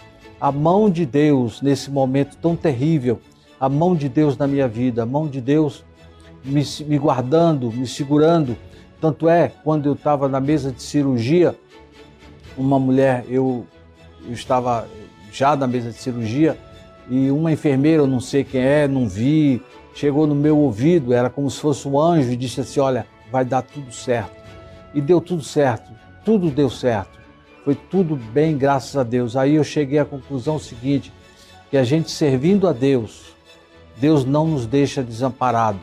[0.45, 3.19] a mão de Deus nesse momento tão terrível,
[3.59, 5.83] a mão de Deus na minha vida, a mão de Deus
[6.45, 8.55] me, me guardando, me segurando.
[9.01, 11.57] Tanto é, quando eu estava na mesa de cirurgia,
[12.59, 13.65] uma mulher, eu,
[14.27, 14.87] eu estava
[15.33, 16.59] já na mesa de cirurgia,
[17.09, 19.63] e uma enfermeira, eu não sei quem é, não vi,
[19.95, 23.47] chegou no meu ouvido, era como se fosse um anjo e disse assim: Olha, vai
[23.47, 24.37] dar tudo certo.
[24.93, 25.91] E deu tudo certo,
[26.23, 27.19] tudo deu certo.
[27.65, 29.37] Foi tudo bem, graças a Deus.
[29.37, 31.13] Aí eu cheguei à conclusão seguinte:
[31.71, 33.35] que a gente servindo a Deus,
[33.97, 35.81] Deus não nos deixa desamparado,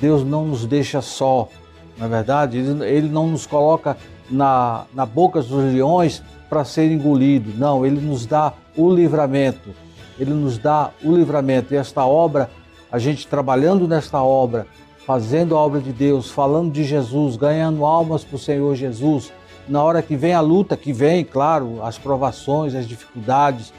[0.00, 1.48] Deus não nos deixa só,
[1.96, 3.96] na é verdade, ele, ele não nos coloca
[4.30, 9.74] na, na boca dos leões para ser engolido, não, Ele nos dá o livramento
[10.18, 11.74] ele nos dá o livramento.
[11.74, 12.50] E esta obra,
[12.90, 14.66] a gente trabalhando nesta obra,
[15.06, 19.32] fazendo a obra de Deus, falando de Jesus, ganhando almas para o Senhor Jesus,
[19.68, 23.72] na hora que vem a luta, que vem, claro, as provações, as dificuldades,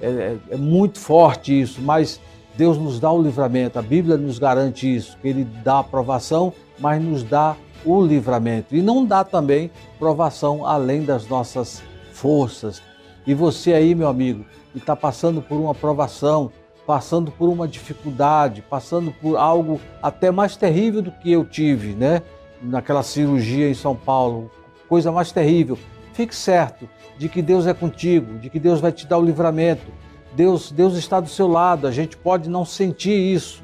[0.00, 2.20] é, é, é muito forte isso, mas
[2.56, 6.52] Deus nos dá o livramento, a Bíblia nos garante isso, que Ele dá a provação,
[6.78, 8.74] mas nos dá o livramento.
[8.74, 11.82] E não dá também provação além das nossas
[12.12, 12.82] forças.
[13.26, 16.50] E você aí, meu amigo, e está passando por uma provação,
[16.86, 22.22] passando por uma dificuldade, passando por algo até mais terrível do que eu tive, né?
[22.62, 24.50] Naquela cirurgia em São Paulo,
[24.88, 25.78] coisa mais terrível.
[26.12, 29.90] Fique certo de que Deus é contigo, de que Deus vai te dar o livramento.
[30.34, 31.86] Deus, Deus está do seu lado.
[31.86, 33.62] A gente pode não sentir isso,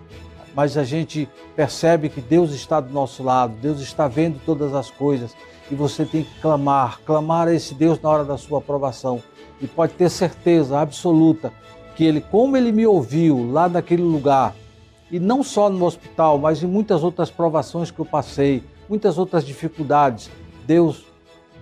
[0.55, 3.55] mas a gente percebe que Deus está do nosso lado.
[3.61, 5.35] Deus está vendo todas as coisas
[5.71, 9.23] e você tem que clamar, clamar a esse Deus na hora da sua aprovação
[9.61, 11.53] e pode ter certeza absoluta
[11.95, 14.55] que ele, como ele me ouviu lá naquele lugar,
[15.11, 19.45] e não só no hospital, mas em muitas outras provações que eu passei, muitas outras
[19.45, 20.31] dificuldades,
[20.67, 21.05] Deus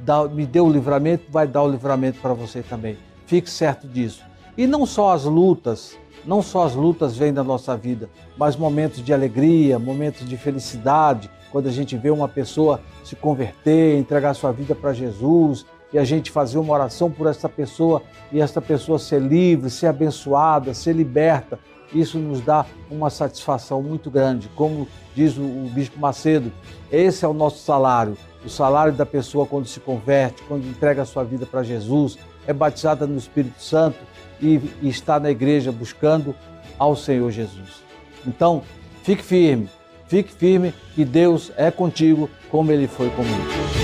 [0.00, 2.96] dá, me deu o livramento, vai dar o livramento para você também.
[3.26, 4.22] Fique certo disso.
[4.56, 9.04] E não só as lutas, não só as lutas vêm da nossa vida, mas momentos
[9.04, 14.52] de alegria, momentos de felicidade, quando a gente vê uma pessoa se converter, entregar sua
[14.52, 18.98] vida para Jesus, e a gente fazer uma oração por essa pessoa e essa pessoa
[18.98, 21.58] ser livre, ser abençoada, ser liberta.
[21.92, 24.50] Isso nos dá uma satisfação muito grande.
[24.54, 26.52] Como diz o, o Bispo Macedo,
[26.90, 28.16] esse é o nosso salário.
[28.44, 32.52] O salário da pessoa quando se converte, quando entrega a sua vida para Jesus, é
[32.52, 33.98] batizada no Espírito Santo
[34.40, 36.34] e, e está na igreja buscando
[36.78, 37.82] ao Senhor Jesus.
[38.26, 38.62] Então,
[39.02, 39.68] fique firme,
[40.06, 43.77] fique firme que Deus é contigo como ele foi comigo.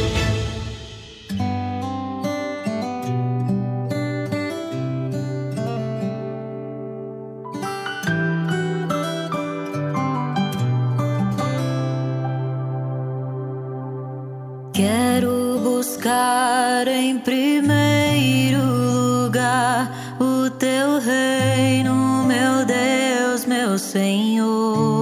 [23.96, 24.93] Em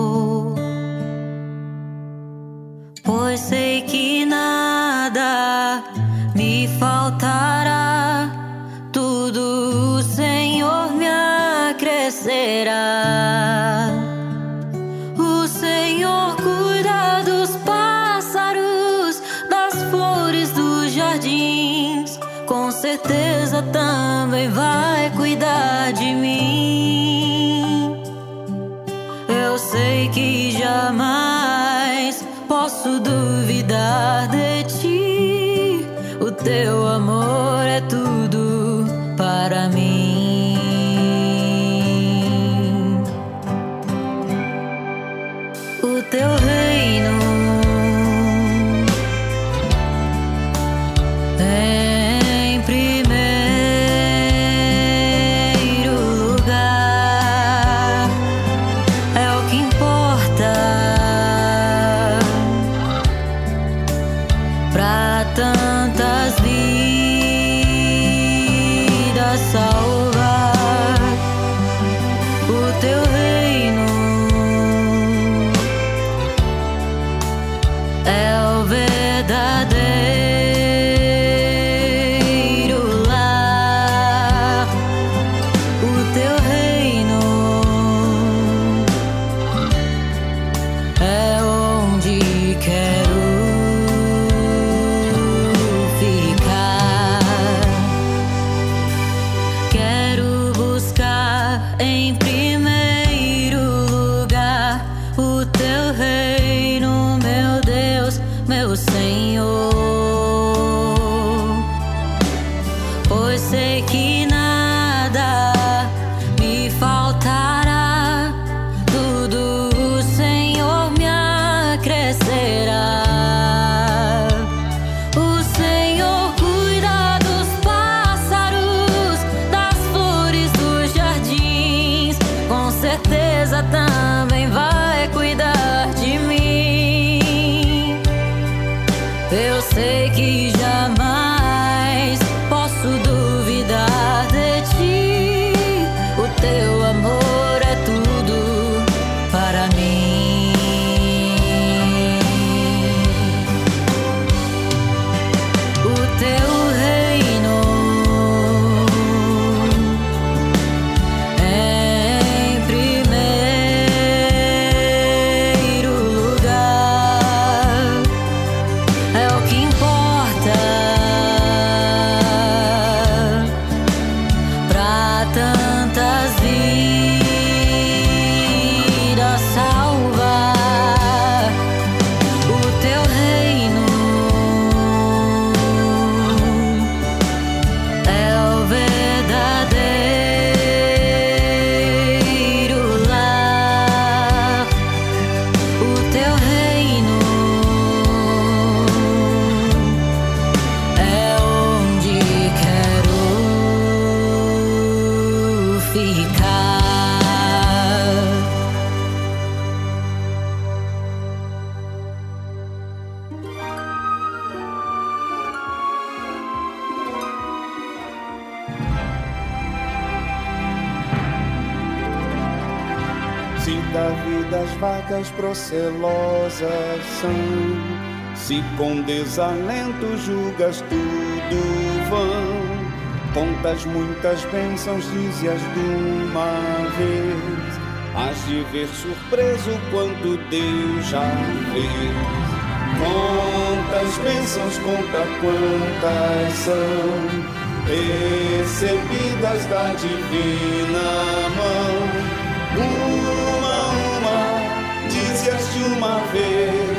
[230.81, 237.81] tudo vão, contas muitas bênçãos, dize-as de uma vez,
[238.15, 241.31] has de ver surpreso quanto Deus já
[241.73, 242.53] fez.
[242.99, 252.32] Quantas bênçãos, conta quantas são recebidas da divina mão.
[252.77, 253.78] Uma,
[254.19, 256.91] uma, dize-as de uma vez,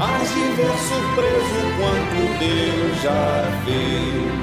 [0.00, 4.40] has de ver surpreso quanto Deus já fez.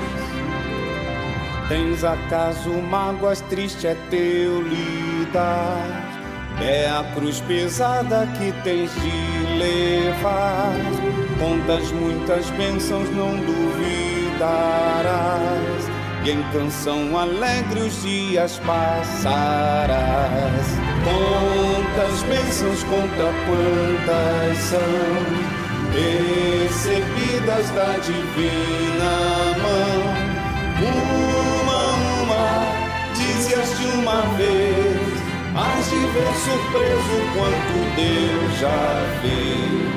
[1.67, 6.17] Tens acaso mágoas, triste é teu lidar.
[6.61, 10.73] É a cruz pesada que tens de levar.
[11.39, 14.37] Contas muitas bênçãos, não duvidarás.
[16.23, 19.97] E em canção alegre os dias passarás.
[21.03, 25.46] Quantas bênçãos, conta quantas são
[25.97, 29.11] recebidas da divina
[29.61, 30.27] mão.
[31.59, 31.81] Uma,
[32.21, 32.45] uma,
[33.15, 35.17] dize-as de uma vez,
[35.55, 39.87] has de ver surpreso quanto Deus já fez.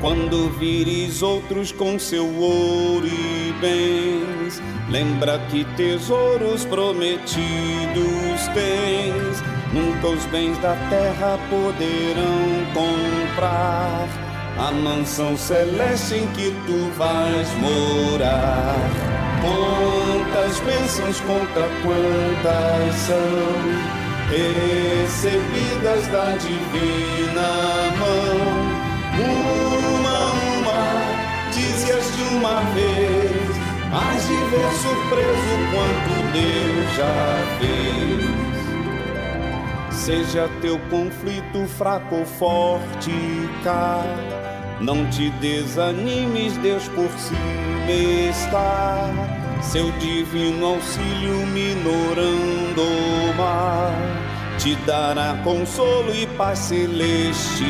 [0.00, 7.32] Quando vires outros com seu ouro e bens, lembra que tesouros prometidos
[8.52, 9.42] tens.
[9.72, 14.23] Nunca os bens da terra poderão comprar
[14.66, 18.74] a mansão celeste em que tu vais morar.
[19.42, 23.28] Quantas bênçãos, conta quantas são
[24.30, 27.48] recebidas da divina
[27.98, 28.38] mão.
[29.20, 30.18] Uma,
[30.56, 30.82] uma,
[31.52, 33.54] dize-as de uma vez,
[33.92, 37.16] has de ver surpreso quanto Deus já
[37.60, 38.44] fez.
[39.92, 43.12] Seja teu conflito fraco ou forte,
[43.62, 44.23] cá.
[44.84, 47.90] Não te desanimes, Deus por cima
[48.30, 49.10] está.
[49.62, 53.94] Seu divino auxílio minorando o mar
[54.58, 57.62] te dará consolo e paz celestial.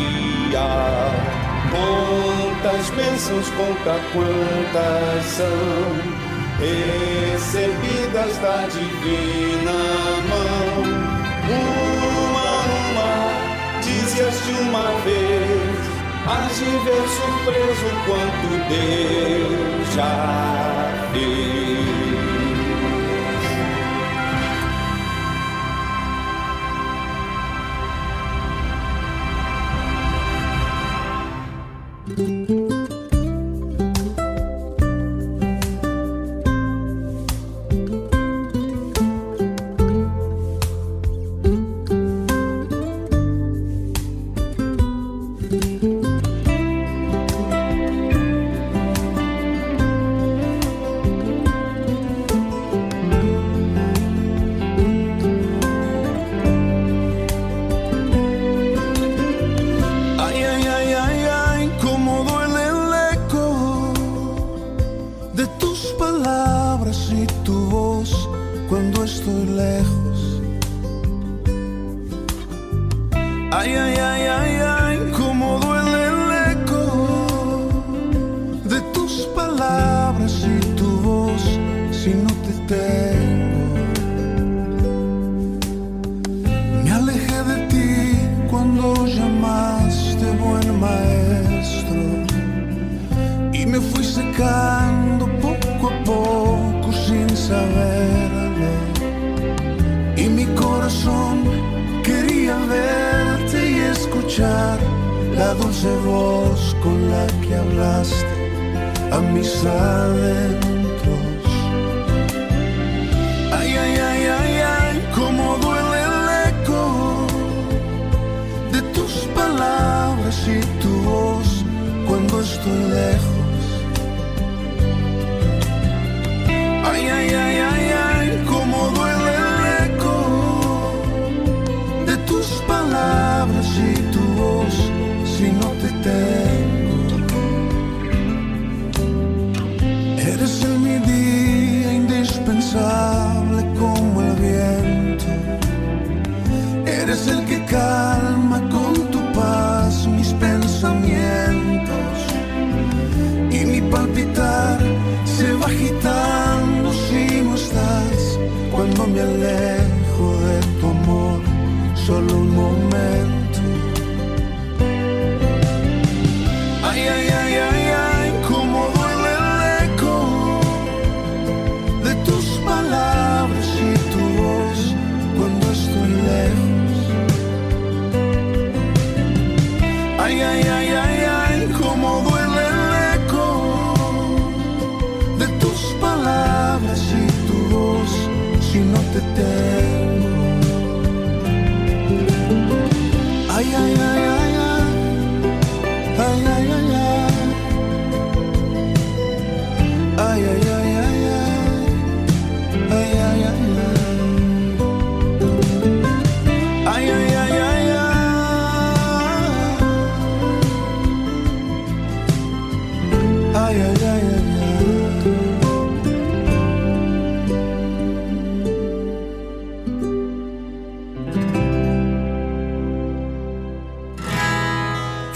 [1.70, 5.46] Quantas bênçãos, conta quantas são
[6.58, 9.53] recebidas da divina
[16.26, 22.33] has de ver surpreso quanto Deus já fez.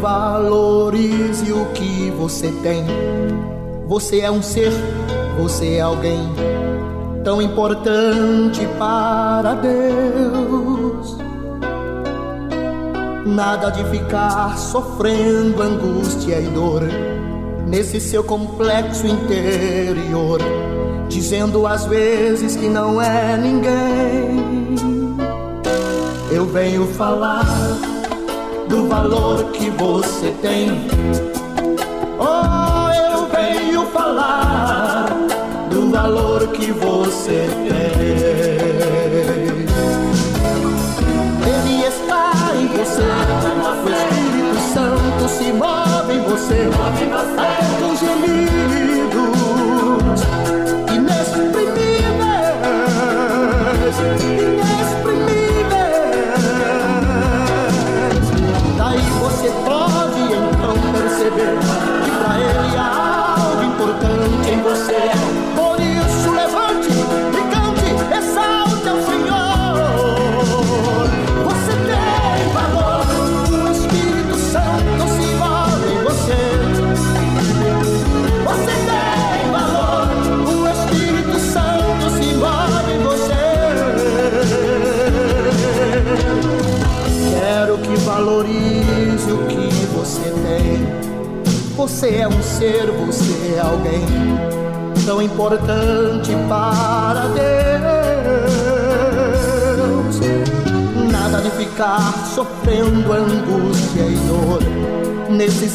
[0.00, 2.84] Valorize o que você tem.
[3.86, 4.72] Você é um ser,
[5.38, 6.20] você é alguém
[7.24, 11.16] tão importante para Deus.
[13.26, 16.82] Nada de ficar sofrendo angústia e dor
[17.66, 20.40] nesse seu complexo interior,
[21.08, 24.46] dizendo às vezes que não é ninguém.
[26.30, 27.44] Eu venho falar
[28.68, 30.88] do valor que você tem.
[32.18, 35.06] Oh, eu venho falar
[35.70, 38.06] do valor que você tem.
[41.46, 46.68] Ele está em você, o Espírito Santo se move em você,
[47.12, 49.45] até com gemidos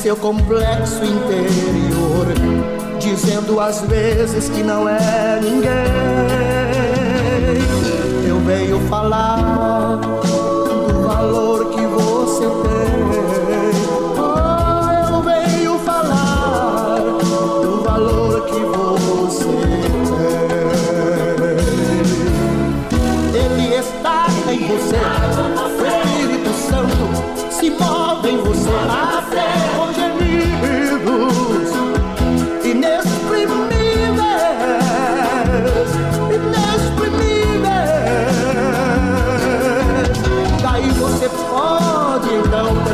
[0.02, 2.26] seu complexo interior,
[3.00, 6.11] dizendo às vezes que não é ninguém.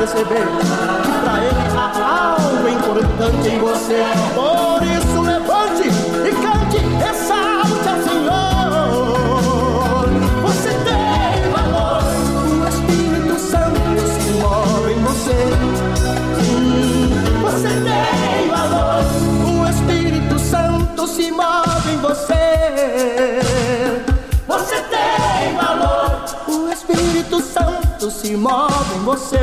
[0.08, 0.48] Perceber
[1.04, 4.04] que pra ele há algo importante em você.
[4.34, 4.67] Por
[28.10, 29.38] se move em você.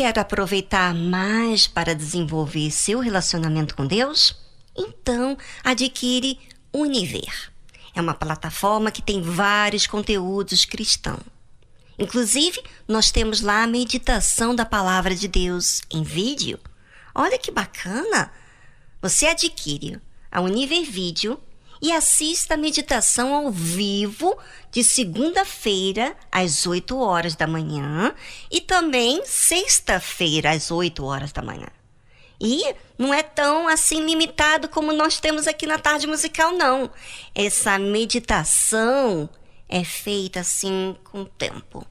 [0.00, 4.34] Quer aproveitar mais para desenvolver seu relacionamento com Deus?
[4.74, 6.38] Então, adquire
[6.72, 7.52] Univer.
[7.94, 11.20] É uma plataforma que tem vários conteúdos cristãos.
[11.98, 16.58] Inclusive, nós temos lá a meditação da palavra de Deus em vídeo.
[17.14, 18.32] Olha que bacana!
[19.02, 20.00] Você adquire
[20.32, 21.38] a Univer Vídeo
[21.80, 24.36] e assista a meditação ao vivo
[24.70, 28.14] de segunda-feira às 8 horas da manhã
[28.50, 31.68] e também sexta-feira às 8 horas da manhã.
[32.40, 36.90] E não é tão assim limitado como nós temos aqui na tarde musical, não.
[37.34, 39.28] Essa meditação
[39.68, 41.86] é feita assim com tempo.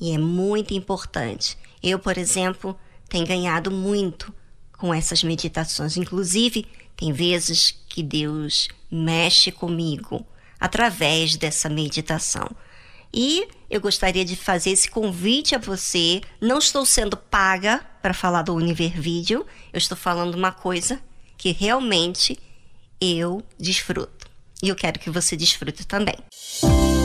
[0.00, 1.56] E é muito importante.
[1.82, 4.34] Eu, por exemplo, tenho ganhado muito
[4.76, 5.96] com essas meditações.
[5.96, 6.66] Inclusive,
[6.96, 10.24] tem vezes que Deus mexe comigo
[10.60, 12.48] através dessa meditação.
[13.12, 16.20] E eu gostaria de fazer esse convite a você.
[16.40, 19.46] Não estou sendo paga para falar do Univer Vídeo.
[19.72, 21.00] Eu estou falando uma coisa
[21.36, 22.38] que realmente
[23.00, 24.26] eu desfruto.
[24.62, 26.16] E eu quero que você desfrute também.
[26.62, 27.03] Eu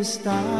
[0.00, 0.59] estar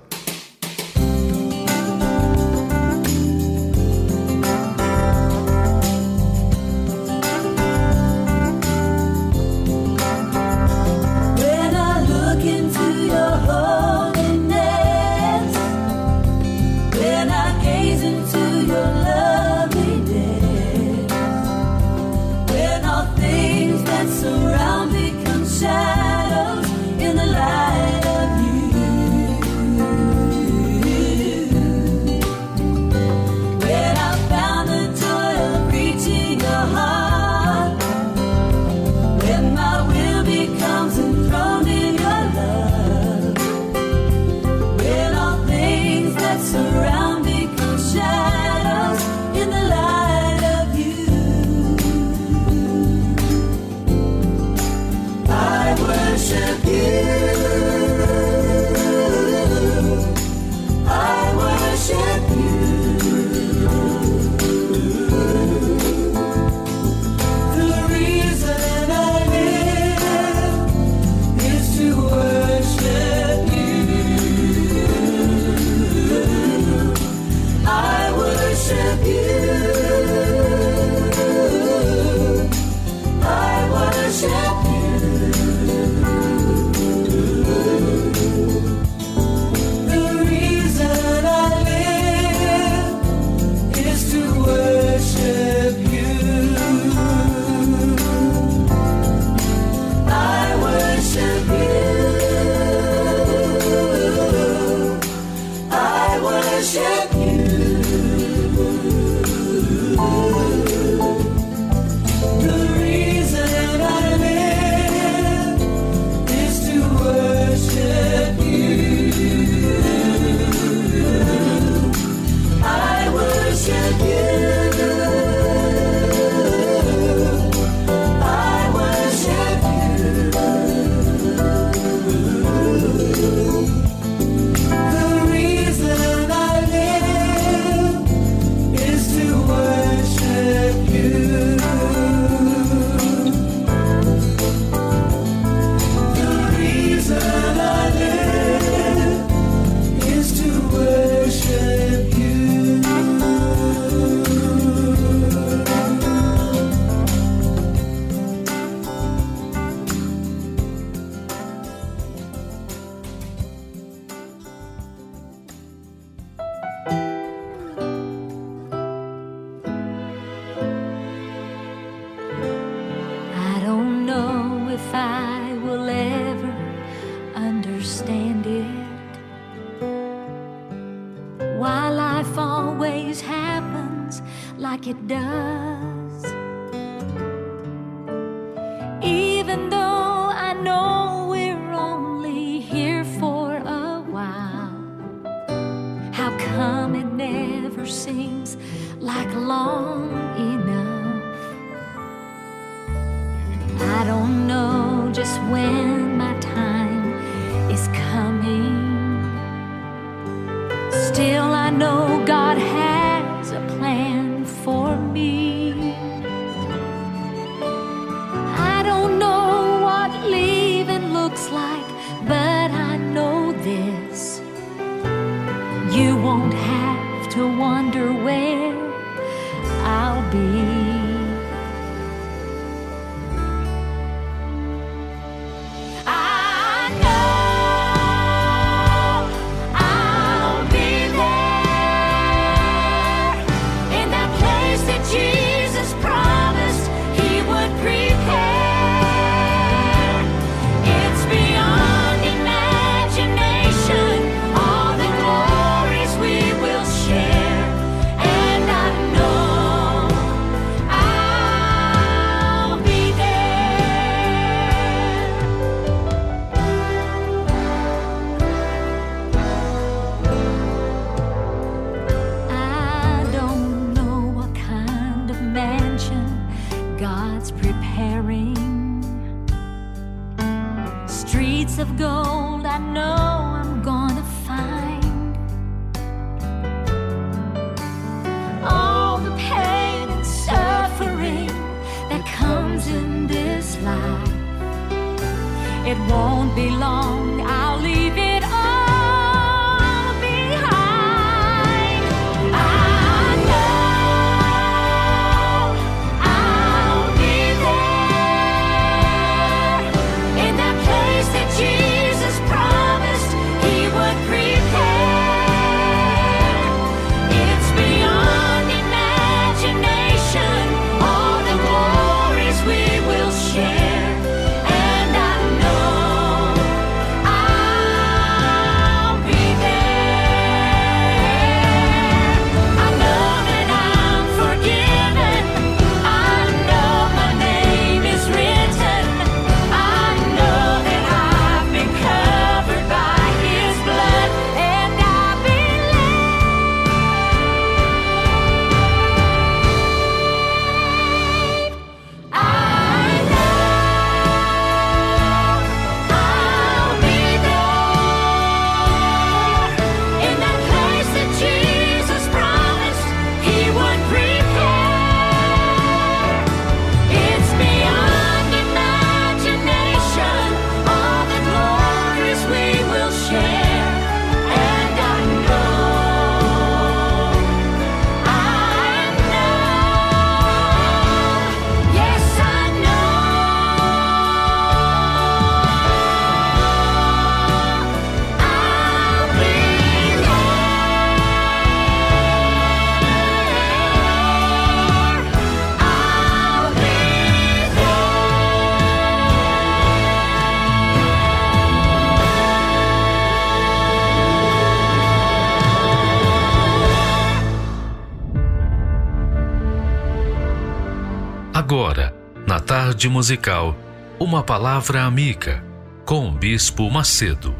[413.01, 413.75] Tarde musical,
[414.19, 415.63] uma palavra amiga
[416.05, 417.55] com o Bispo Macedo.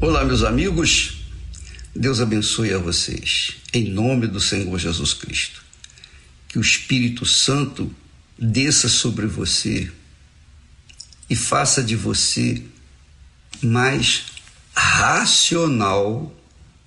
[0.00, 1.22] Olá, meus amigos.
[1.94, 3.58] Deus abençoe a vocês.
[3.74, 5.62] Em nome do Senhor Jesus Cristo.
[6.48, 7.94] Que o Espírito Santo
[8.38, 9.92] desça sobre você
[11.28, 12.62] e faça de você
[13.62, 14.24] mais
[14.74, 16.34] racional,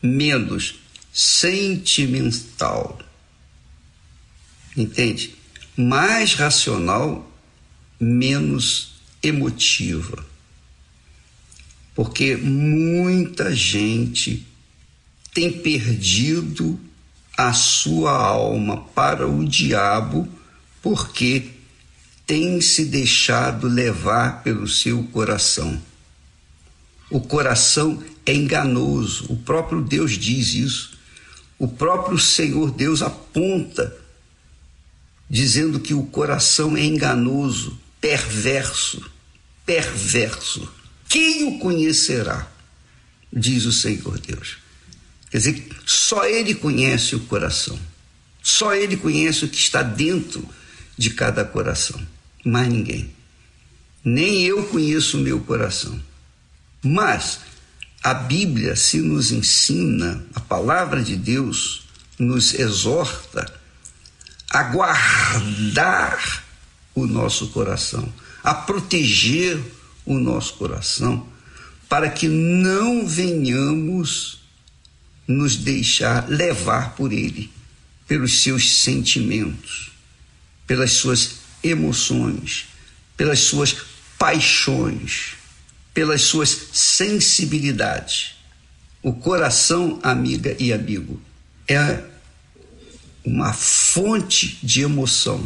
[0.02, 0.83] menos
[1.14, 3.00] sentimental.
[4.76, 5.36] Entende?
[5.78, 7.32] Mais racional,
[8.00, 10.26] menos emotiva.
[11.94, 14.48] Porque muita gente
[15.34, 16.80] tem perdido
[17.38, 20.28] a sua alma para o diabo
[20.82, 21.52] porque
[22.26, 25.82] tem se deixado levar pelo seu coração.
[27.10, 30.93] O coração é enganoso, o próprio Deus diz isso.
[31.64, 33.96] O próprio Senhor Deus aponta,
[35.30, 39.10] dizendo que o coração é enganoso, perverso,
[39.66, 40.70] perverso.
[41.08, 42.52] Quem o conhecerá?
[43.32, 44.58] Diz o Senhor Deus.
[45.32, 47.80] Quer dizer, só Ele conhece o coração.
[48.42, 50.46] Só Ele conhece o que está dentro
[50.98, 52.06] de cada coração.
[52.44, 53.10] Mais ninguém.
[54.04, 55.98] Nem eu conheço o meu coração.
[56.84, 57.40] Mas
[58.04, 61.84] a Bíblia se nos ensina, a palavra de Deus
[62.20, 63.50] nos exorta
[64.50, 66.44] a guardar
[66.94, 68.14] o nosso coração,
[68.44, 69.60] a proteger
[70.06, 71.26] o nosso coração,
[71.88, 74.40] para que não venhamos
[75.26, 77.50] nos deixar levar por ele,
[78.06, 79.92] pelos seus sentimentos,
[80.68, 82.66] pelas suas emoções,
[83.16, 83.78] pelas suas
[84.20, 85.36] paixões,
[85.94, 88.36] pelas suas sensibilidades.
[89.02, 91.22] O coração, amiga e amigo,
[91.68, 92.04] é
[93.24, 95.46] uma fonte de emoção.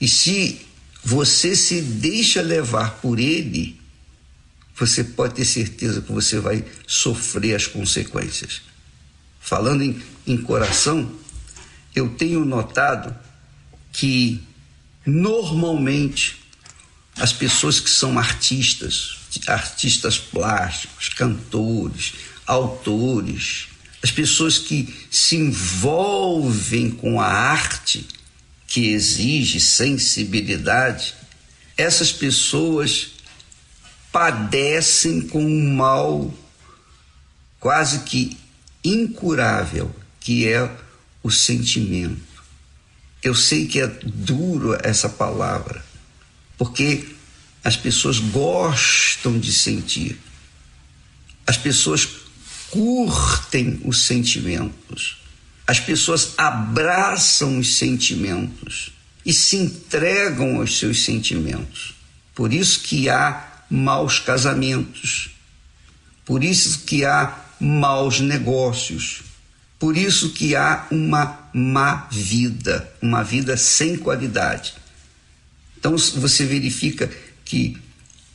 [0.00, 0.66] E se
[1.04, 3.80] você se deixa levar por ele,
[4.74, 8.62] você pode ter certeza que você vai sofrer as consequências.
[9.40, 11.10] Falando em, em coração,
[11.94, 13.14] eu tenho notado
[13.92, 14.42] que
[15.04, 16.41] normalmente
[17.16, 22.14] as pessoas que são artistas, artistas plásticos, cantores,
[22.46, 23.68] autores,
[24.02, 28.06] as pessoas que se envolvem com a arte
[28.66, 31.14] que exige sensibilidade,
[31.76, 33.12] essas pessoas
[34.10, 36.32] padecem com um mal
[37.60, 38.36] quase que
[38.84, 40.68] incurável, que é
[41.22, 42.20] o sentimento.
[43.22, 45.84] Eu sei que é duro essa palavra,
[46.62, 47.08] porque
[47.64, 50.16] as pessoas gostam de sentir,
[51.44, 52.08] as pessoas
[52.70, 55.16] curtem os sentimentos,
[55.66, 58.92] as pessoas abraçam os sentimentos
[59.26, 61.96] e se entregam aos seus sentimentos.
[62.32, 65.30] Por isso que há maus casamentos,
[66.24, 69.22] por isso que há maus negócios,
[69.80, 74.80] por isso que há uma má vida, uma vida sem qualidade.
[75.82, 77.10] Então você verifica
[77.44, 77.76] que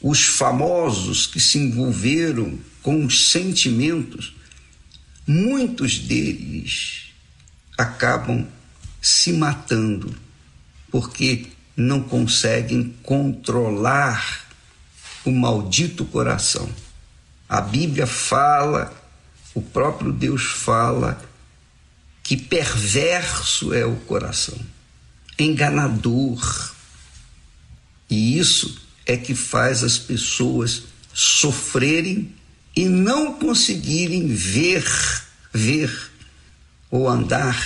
[0.02, 4.36] os famosos que se envolveram com os sentimentos,
[5.26, 7.06] muitos deles
[7.78, 8.46] acabam
[9.02, 10.14] se matando
[10.92, 14.46] porque não conseguem controlar
[15.24, 16.70] o maldito coração.
[17.48, 18.94] A Bíblia fala,
[19.54, 21.18] o próprio Deus fala,
[22.22, 24.60] que perverso é o coração,
[25.40, 26.76] enganador.
[28.10, 32.34] E isso é que faz as pessoas sofrerem
[32.76, 34.86] e não conseguirem ver,
[35.54, 36.12] ver
[36.92, 37.58] ou andar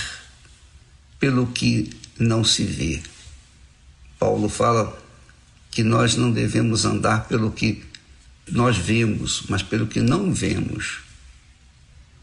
[1.18, 3.02] pelo que não se vê.
[4.18, 4.98] Paulo fala
[5.70, 7.82] que nós não devemos andar pelo que
[8.50, 11.00] nós vemos, mas pelo que não vemos.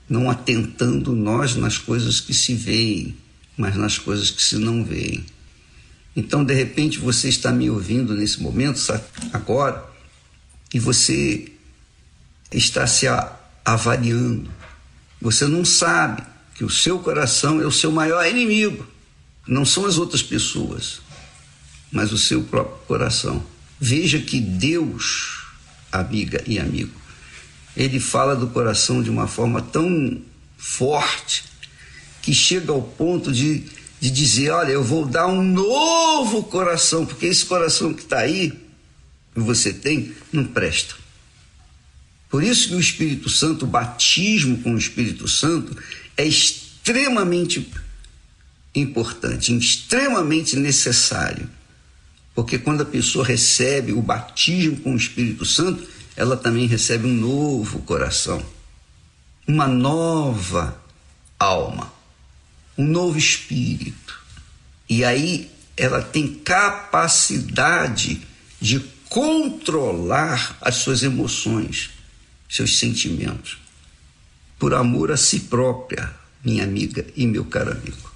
[0.10, 3.16] Não atentando nós nas coisas que se veem,
[3.58, 5.26] mas nas coisas que se não veem.
[6.16, 8.80] Então, de repente, você está me ouvindo nesse momento,
[9.32, 9.84] agora,
[10.74, 11.52] e você
[12.52, 13.06] está se
[13.64, 14.50] avaliando.
[15.22, 16.24] Você não sabe
[16.56, 18.86] que o seu coração é o seu maior inimigo,
[19.48, 21.02] não são as outras pessoas
[21.92, 23.44] mas o seu próprio coração.
[23.80, 25.44] Veja que Deus,
[25.92, 26.94] amiga e amigo,
[27.76, 30.22] ele fala do coração de uma forma tão
[30.58, 31.46] forte
[32.22, 33.64] que chega ao ponto de,
[34.00, 38.52] de dizer: Olha, eu vou dar um novo coração, porque esse coração que está aí,
[39.34, 40.96] que você tem, não presta.
[42.30, 45.76] Por isso que o Espírito Santo, o batismo com o Espírito Santo,
[46.16, 47.72] é extremamente
[48.74, 51.50] importante, extremamente necessário.
[52.36, 55.86] Porque quando a pessoa recebe o batismo com o Espírito Santo,
[56.16, 58.46] ela também recebe um novo coração,
[59.48, 60.80] uma nova
[61.40, 61.92] alma,
[62.80, 64.18] um novo espírito.
[64.88, 68.22] E aí ela tem capacidade
[68.60, 68.80] de
[69.10, 71.90] controlar as suas emoções,
[72.50, 73.58] seus sentimentos,
[74.58, 78.14] por amor a si própria, minha amiga e meu caro amigo.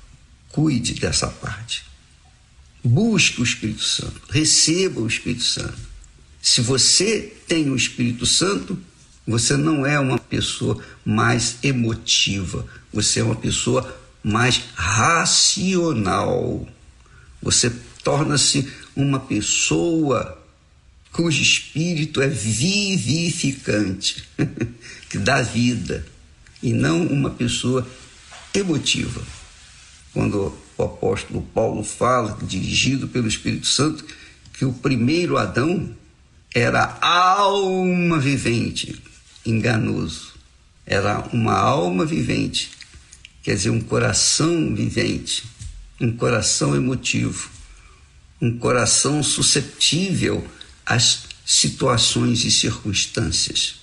[0.47, 1.83] Cuide dessa parte.
[2.81, 5.77] Busque o Espírito Santo, receba o Espírito Santo.
[6.41, 8.77] Se você tem o Espírito Santo,
[9.27, 16.65] você não é uma pessoa mais emotiva, você é uma pessoa mais racional.
[17.41, 17.69] Você
[18.03, 20.39] torna-se uma pessoa
[21.11, 24.23] cujo espírito é vivificante,
[25.09, 26.05] que dá vida,
[26.61, 27.87] e não uma pessoa
[28.53, 29.21] emotiva.
[30.11, 34.05] Quando o apóstolo Paulo fala, dirigido pelo Espírito Santo,
[34.53, 35.95] que o primeiro Adão
[36.53, 39.01] era alma vivente,
[39.45, 40.33] enganoso.
[40.85, 42.71] Era uma alma vivente,
[43.43, 45.43] quer dizer, um coração vivente,
[45.99, 47.49] um coração emotivo,
[48.41, 50.47] um coração susceptível
[50.85, 53.75] às situações e circunstâncias.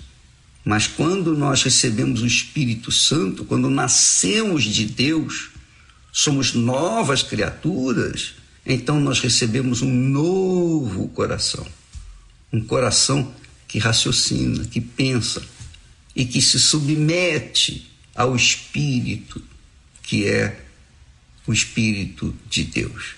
[0.65, 5.51] Mas quando nós recebemos o Espírito Santo, quando nascemos de Deus,
[6.13, 8.35] somos novas criaturas,
[8.65, 11.67] então nós recebemos um novo coração.
[12.53, 13.35] Um coração
[13.69, 15.43] que raciocina, que pensa
[16.15, 19.43] e que se submete ao Espírito,
[20.11, 20.61] que é
[21.47, 23.15] o Espírito de Deus.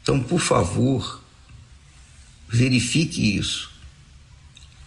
[0.00, 1.20] Então, por favor,
[2.48, 3.72] verifique isso,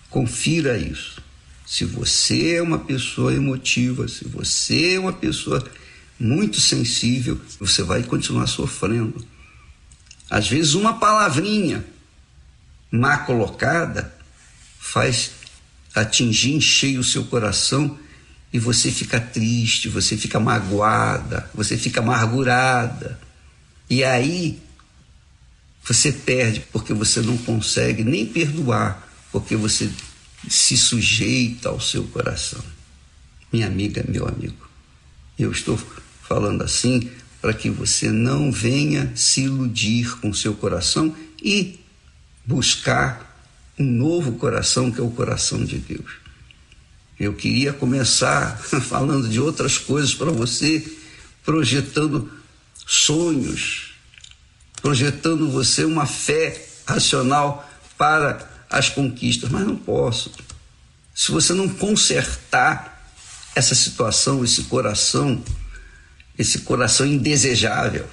[0.09, 1.21] confira isso.
[1.67, 5.61] Se você é uma pessoa emotiva, se você é uma pessoa
[6.17, 9.27] muito sensível, você vai continuar sofrendo.
[10.29, 11.85] Às vezes, uma palavrinha
[12.89, 14.15] má colocada
[14.79, 15.31] faz
[15.93, 17.99] atingir em cheio o seu coração
[18.51, 23.19] e você fica triste, você fica magoada, você fica amargurada.
[23.89, 24.59] E aí
[25.83, 29.89] você perde porque você não consegue nem perdoar, porque você
[30.47, 32.63] se sujeita ao seu coração.
[33.51, 34.67] Minha amiga, meu amigo,
[35.37, 35.79] eu estou
[36.21, 37.09] falando assim
[37.41, 41.79] para que você não venha se iludir com seu coração e
[42.45, 43.29] buscar
[43.79, 46.18] um novo coração que é o coração de Deus.
[47.19, 50.85] Eu queria começar falando de outras coisas para você,
[51.43, 52.31] projetando
[52.87, 53.93] sonhos,
[54.81, 60.31] projetando você uma fé racional para as conquistas, mas não posso.
[61.13, 63.11] Se você não consertar
[63.53, 65.43] essa situação, esse coração,
[66.37, 68.07] esse coração indesejável,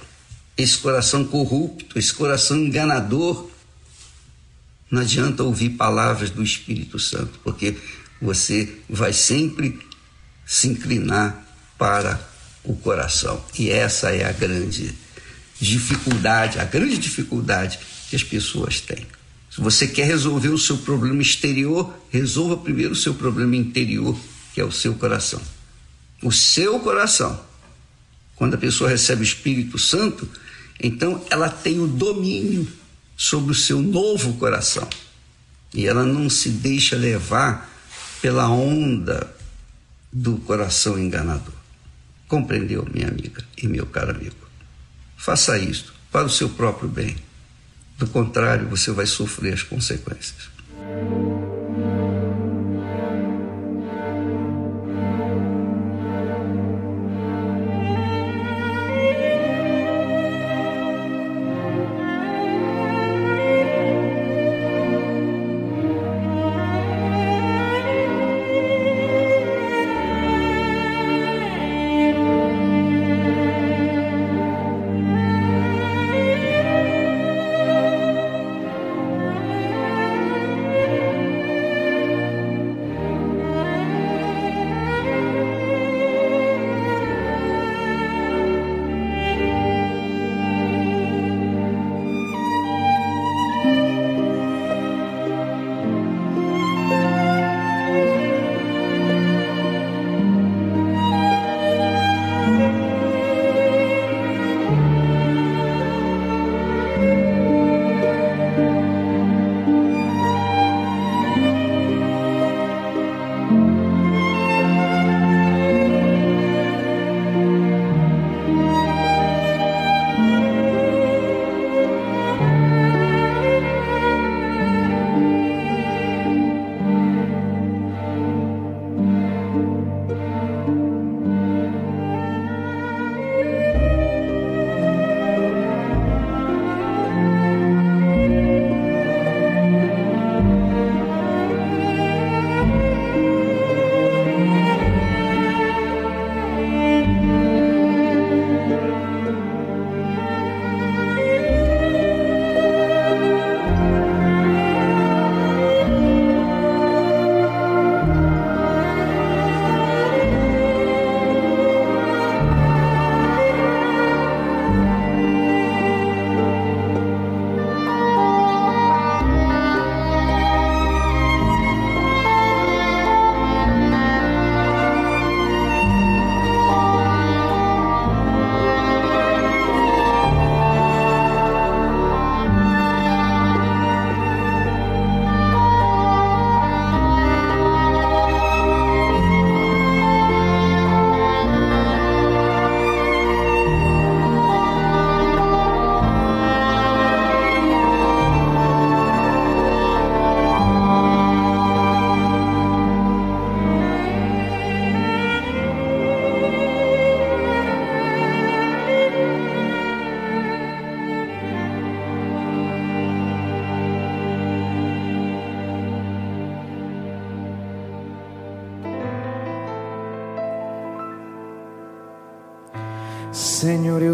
[0.57, 3.49] esse coração corrupto, esse coração enganador,
[4.91, 7.77] não adianta ouvir palavras do Espírito Santo, porque
[8.21, 9.79] você vai sempre
[10.45, 11.45] se inclinar
[11.77, 12.19] para
[12.63, 13.43] o coração.
[13.57, 14.93] E essa é a grande
[15.59, 17.79] dificuldade, a grande dificuldade
[18.09, 19.05] que as pessoas têm.
[19.49, 24.17] Se você quer resolver o seu problema exterior, resolva primeiro o seu problema interior,
[24.53, 25.41] que é o seu coração.
[26.21, 27.39] O seu coração.
[28.35, 30.29] Quando a pessoa recebe o Espírito Santo,
[30.81, 32.67] então ela tem o domínio
[33.15, 34.87] sobre o seu novo coração.
[35.73, 37.76] E ela não se deixa levar
[38.21, 39.35] pela onda
[40.11, 41.53] do coração enganador.
[42.27, 44.35] Compreendeu, minha amiga e meu caro amigo?
[45.15, 47.15] Faça isto para o seu próprio bem.
[47.97, 50.49] Do contrário, você vai sofrer as consequências.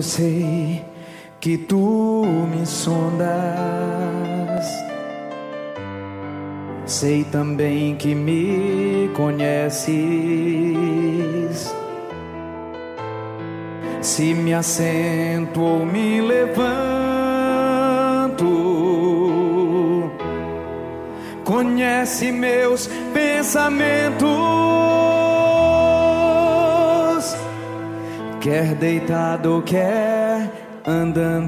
[0.04, 0.84] Sei
[1.40, 3.24] que tu me sondas.
[6.86, 9.94] Sei também que me conheces.
[14.02, 16.64] Se me assento ou me levanto,
[21.46, 24.53] conhece meus pensamentos.
[28.44, 30.52] Quer deitado, quer
[30.86, 31.48] andando,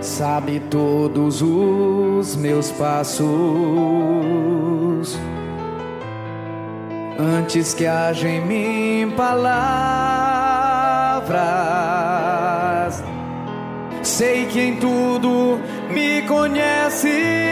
[0.00, 3.26] sabe todos os meus passos.
[7.18, 9.42] Antes que haja em mim palavras,
[14.04, 15.58] sei que em tudo
[15.92, 17.51] me conheces,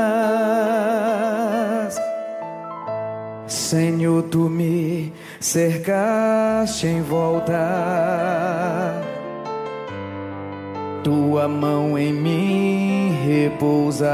[3.71, 7.55] Senhor, tu me cercaste em volta.
[11.05, 14.11] Tua mão em mim repousa.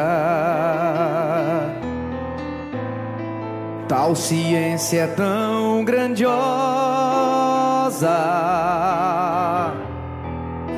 [3.88, 6.38] Tal ciência tão grandiosa.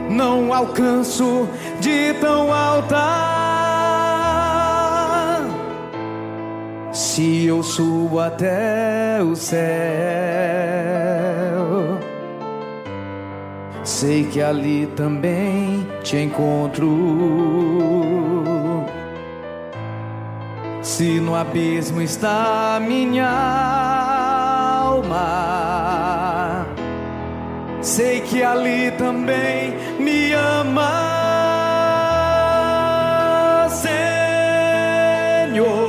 [0.10, 1.50] Não alcanço
[1.82, 3.39] de tão alta.
[7.20, 9.60] Se eu subo até o céu,
[13.84, 16.88] sei que ali também te encontro.
[20.82, 23.28] Se no abismo está minha
[24.80, 26.66] alma,
[27.82, 30.88] sei que ali também me ama,
[35.50, 35.89] Senhor.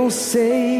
[0.00, 0.79] Eu sei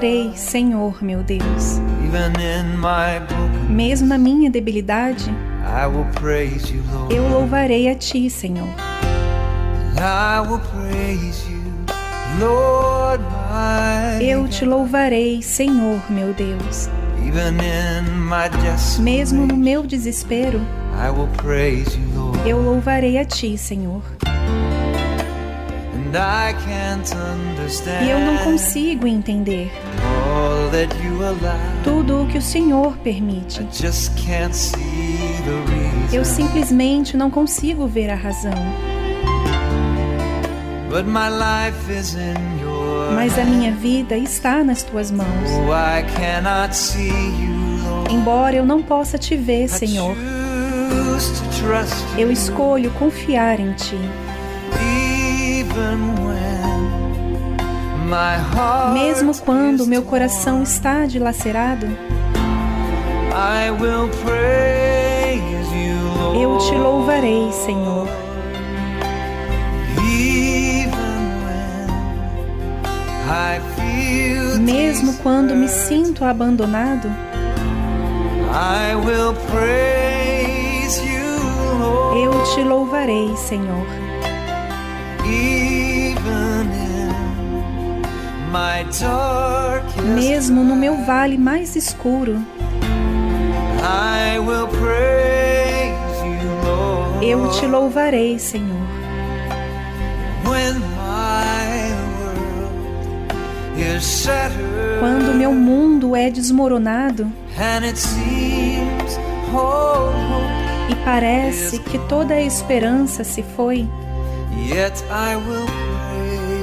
[0.00, 1.78] Louvarei, Senhor meu Deus.
[3.68, 5.30] Mesmo na minha debilidade,
[7.10, 8.68] eu louvarei a Ti, Senhor.
[14.22, 16.88] Eu te louvarei, Senhor meu Deus.
[18.98, 20.60] Mesmo no meu desespero,
[22.46, 24.02] eu louvarei a Ti, Senhor.
[28.04, 29.70] E eu não consigo entender
[31.84, 33.66] tudo o que o Senhor permite.
[36.12, 38.52] Eu simplesmente não consigo ver a razão.
[43.14, 45.28] Mas a minha vida está nas tuas mãos.
[48.08, 48.12] Oh.
[48.12, 50.16] Embora eu não possa te ver, Senhor,
[52.18, 53.98] eu escolho confiar em Ti.
[58.92, 61.86] Mesmo quando meu coração está dilacerado,
[63.32, 66.40] I will praise you, Lord.
[66.40, 68.08] eu te louvarei, Senhor.
[74.60, 77.08] Mesmo quando me sinto abandonado,
[78.52, 82.20] I will praise you, Lord.
[82.20, 83.86] eu te louvarei, Senhor.
[90.14, 92.44] Mesmo no meu vale mais escuro,
[97.22, 98.80] eu te louvarei, Senhor.
[104.98, 107.30] Quando meu mundo é desmoronado
[110.90, 113.88] e parece que toda a esperança se foi,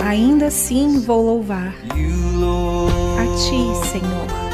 [0.07, 4.46] ainda assim vou louvar a Ti, Senhor.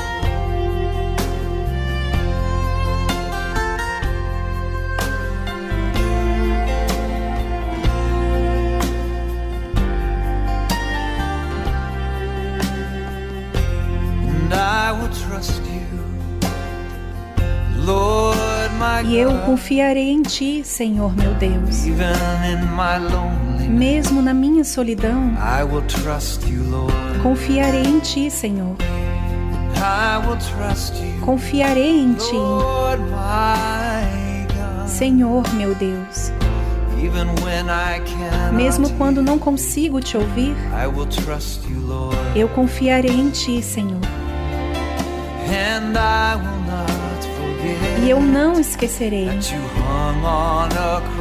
[19.06, 21.86] E eu confiarei em Ti, Senhor meu Deus.
[23.70, 25.34] Mesmo na minha solidão,
[27.22, 28.76] confiarei em Ti, Senhor.
[31.22, 32.36] Confiarei em Ti.
[34.88, 36.32] Senhor meu Deus.
[38.54, 40.56] Mesmo quando não consigo te ouvir,
[42.36, 44.00] eu confiarei em Ti, Senhor.
[48.04, 49.30] E eu não esquecerei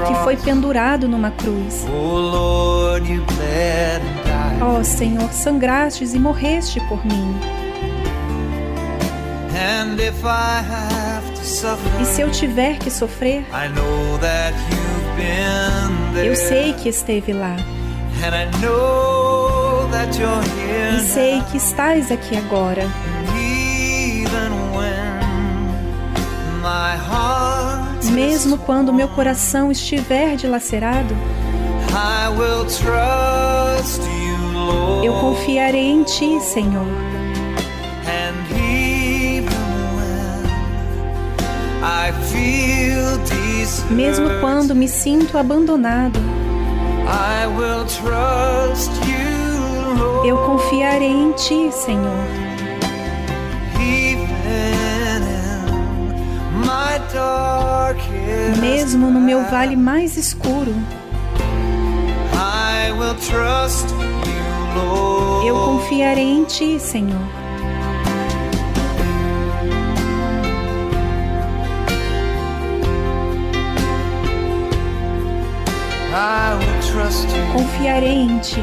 [0.07, 1.87] que foi pendurado numa cruz.
[1.89, 2.93] Oh.
[4.61, 7.37] Ó Senhor, sangrastes e morreste por mim.
[12.01, 13.45] E se eu tiver que sofrer,
[16.25, 17.57] eu sei que esteve lá.
[20.97, 22.83] E sei que estás aqui agora.
[28.11, 31.15] Mesmo quando meu coração estiver dilacerado,
[35.05, 36.87] eu confiarei em ti, Senhor.
[43.91, 46.19] Mesmo quando me sinto abandonado,
[50.25, 52.62] eu confiarei em ti, Senhor.
[58.61, 60.75] Mesmo no meu vale mais escuro,
[62.35, 65.47] I will trust you, Lord.
[65.47, 67.43] eu confiarei em ti, Senhor.
[77.53, 78.61] Confiarei em ti,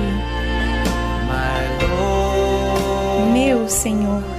[3.33, 4.38] meu Senhor.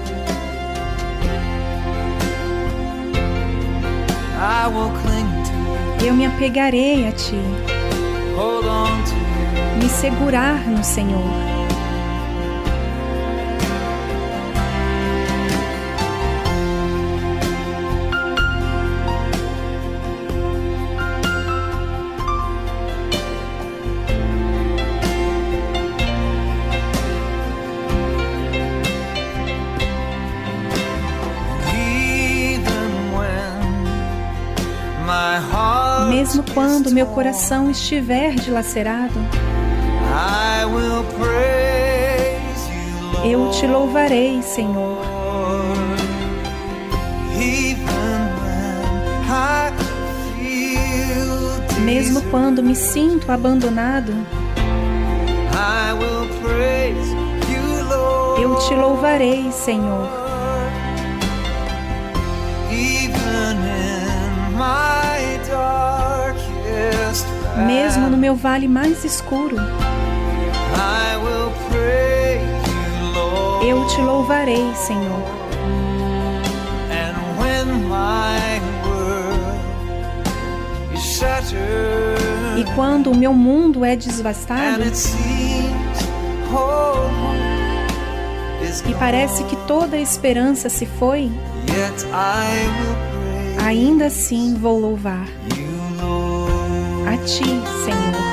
[6.03, 7.37] Eu me apegarei a ti,
[9.79, 11.60] me segurar no Senhor.
[36.55, 39.15] Quando meu coração estiver dilacerado,
[43.25, 44.99] eu te louvarei, Senhor.
[51.85, 54.13] Mesmo quando me sinto abandonado,
[58.41, 60.20] eu te louvarei, Senhor.
[67.67, 69.57] Mesmo no meu vale mais escuro,
[73.63, 75.41] eu te louvarei, Senhor.
[82.59, 84.83] E quando o meu mundo é desvastado
[88.89, 91.31] e parece que toda a esperança se foi,
[93.65, 95.27] ainda assim vou louvar
[97.27, 97.45] ti,
[97.85, 98.30] Senhor.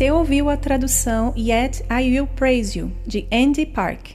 [0.00, 4.12] Você ouviu a tradução Yet I Will Praise You, de Andy Park.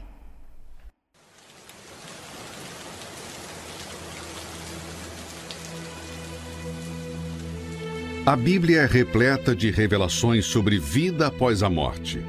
[8.25, 12.19] A Bíblia é repleta de revelações sobre vida após a morte.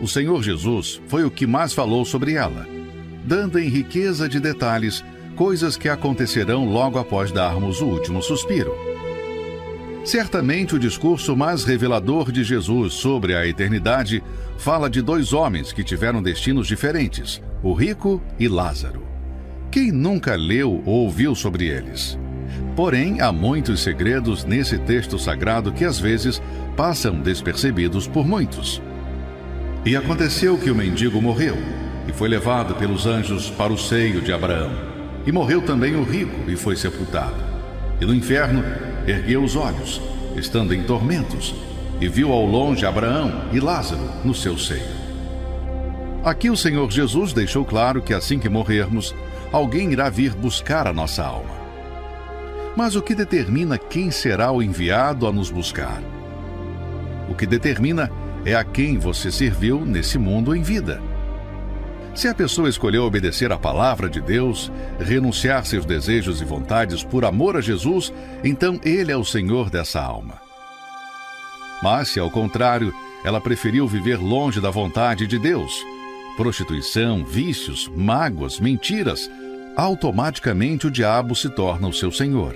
[0.00, 2.66] O Senhor Jesus foi o que mais falou sobre ela,
[3.24, 5.04] dando em riqueza de detalhes
[5.36, 8.93] coisas que acontecerão logo após darmos o último suspiro.
[10.04, 14.22] Certamente o discurso mais revelador de Jesus sobre a eternidade
[14.58, 19.02] fala de dois homens que tiveram destinos diferentes, o rico e Lázaro.
[19.70, 22.18] Quem nunca leu ou ouviu sobre eles?
[22.76, 26.40] Porém, há muitos segredos nesse texto sagrado que às vezes
[26.76, 28.82] passam despercebidos por muitos.
[29.86, 31.56] E aconteceu que o mendigo morreu
[32.06, 34.70] e foi levado pelos anjos para o seio de Abraão.
[35.26, 37.42] E morreu também o rico e foi sepultado.
[38.00, 38.62] E no inferno
[39.06, 40.00] ergueu os olhos,
[40.36, 41.54] estando em tormentos,
[42.00, 45.04] e viu ao longe Abraão e Lázaro no seu seio.
[46.24, 49.14] Aqui o Senhor Jesus deixou claro que assim que morrermos,
[49.52, 51.54] alguém irá vir buscar a nossa alma.
[52.76, 56.02] Mas o que determina quem será o enviado a nos buscar?
[57.28, 58.10] O que determina
[58.44, 61.00] é a quem você serviu nesse mundo em vida.
[62.14, 64.70] Se a pessoa escolheu obedecer à palavra de Deus,
[65.00, 68.12] renunciar seus desejos e vontades por amor a Jesus,
[68.44, 70.40] então Ele é o Senhor dessa alma.
[71.82, 72.94] Mas se, ao contrário,
[73.24, 75.74] ela preferiu viver longe da vontade de Deus,
[76.36, 79.28] prostituição, vícios, mágoas, mentiras,
[79.76, 82.54] automaticamente o diabo se torna o seu senhor.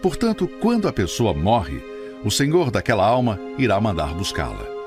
[0.00, 1.82] Portanto, quando a pessoa morre,
[2.24, 4.77] o senhor daquela alma irá mandar buscá-la.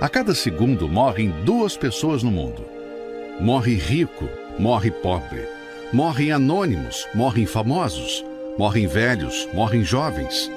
[0.00, 2.64] A cada segundo morrem duas pessoas no mundo.
[3.38, 4.26] Morre rico,
[4.58, 5.46] morre pobre.
[5.92, 8.24] Morrem anônimos, morrem famosos.
[8.56, 10.50] Morrem velhos, morrem jovens.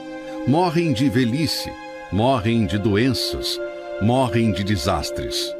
[0.47, 1.69] Morrem de velhice,
[2.09, 3.59] morrem de doenças,
[4.01, 5.53] morrem de desastres.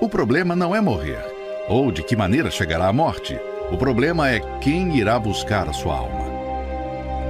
[0.00, 1.24] O problema não é morrer,
[1.68, 3.38] ou de que maneira chegará a morte.
[3.70, 6.26] O problema é quem irá buscar a sua alma.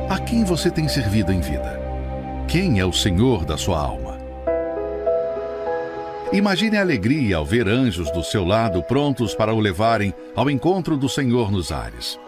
[0.09, 1.79] A quem você tem servido em vida?
[2.49, 4.06] Quem é o Senhor da sua alma?
[6.33, 10.97] Imagine a alegria ao ver anjos do seu lado prontos para o levarem ao encontro
[10.97, 12.19] do Senhor nos ares.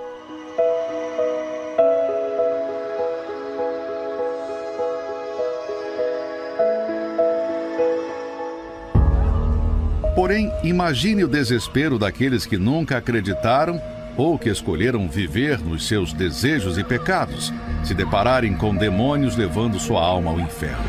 [10.15, 13.81] Porém, imagine o desespero daqueles que nunca acreditaram
[14.17, 17.53] ou que escolheram viver nos seus desejos e pecados,
[17.85, 20.83] se depararem com demônios levando sua alma ao inferno.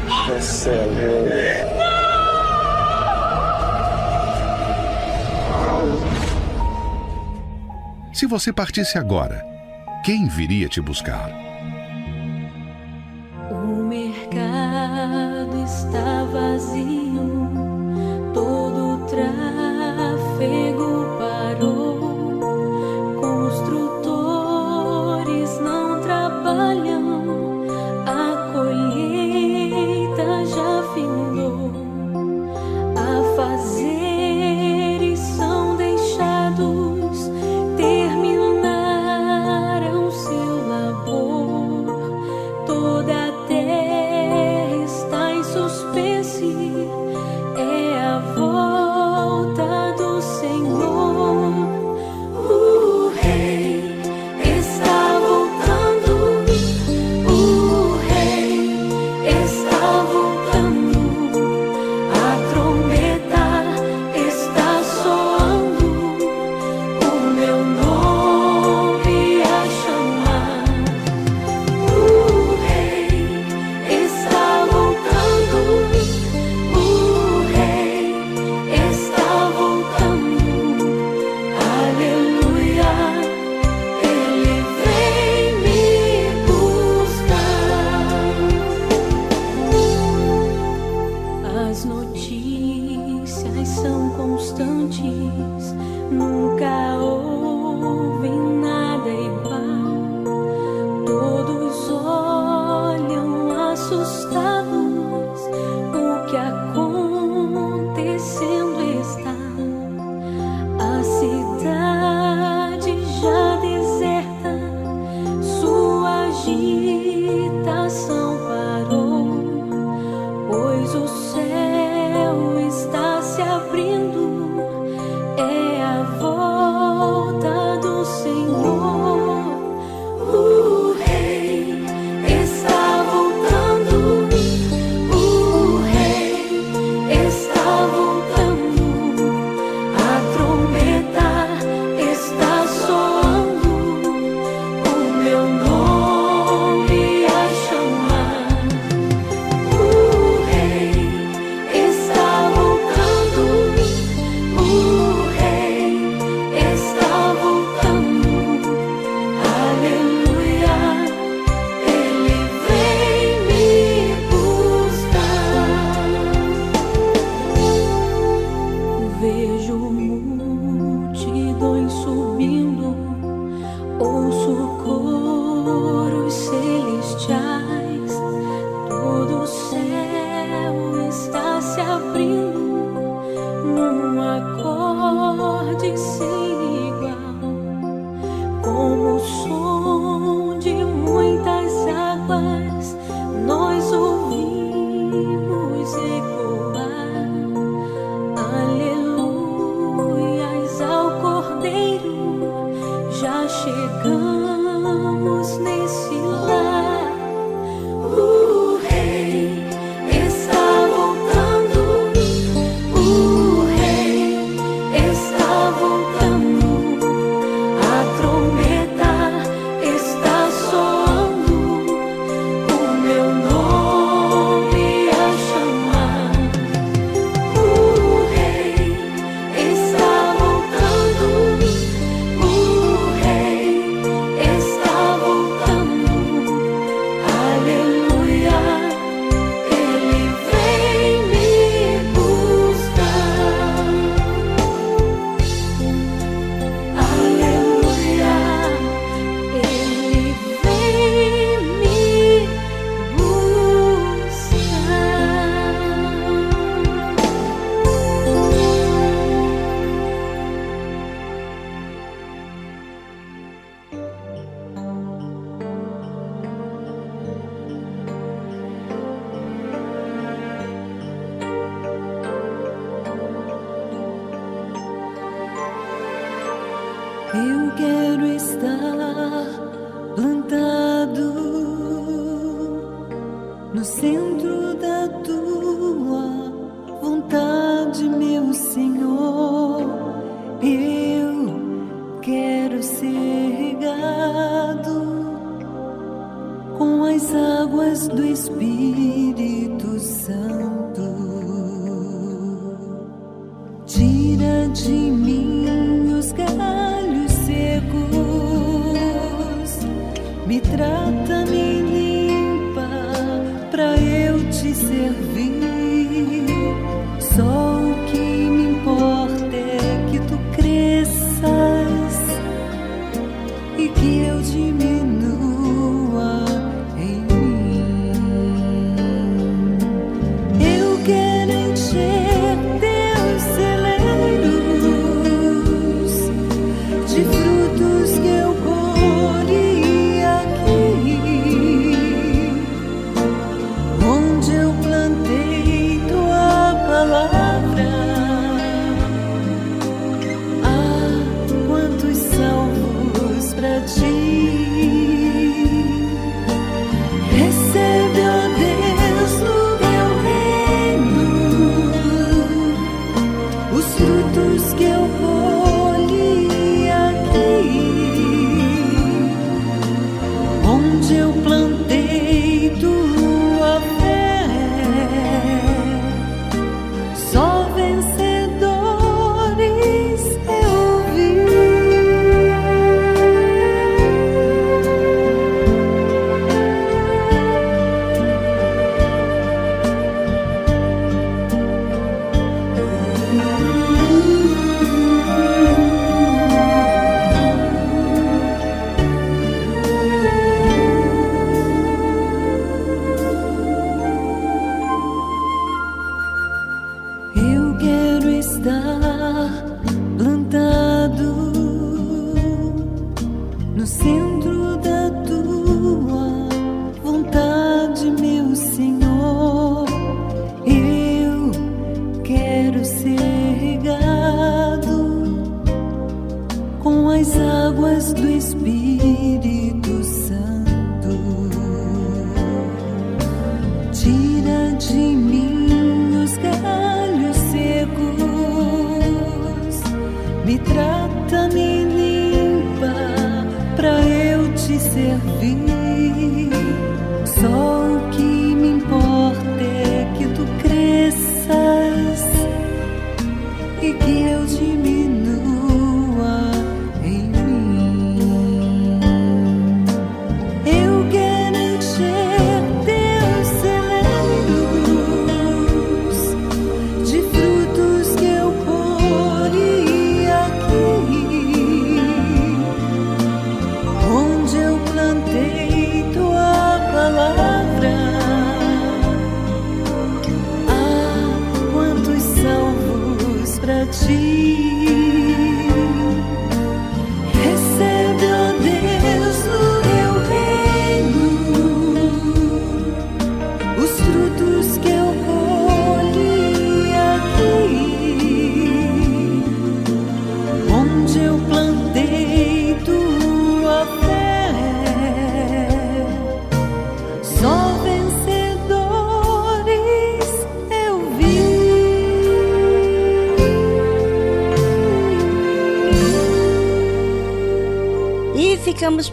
[8.20, 9.46] Se você partisse agora,
[10.04, 11.49] quem viria te buscar?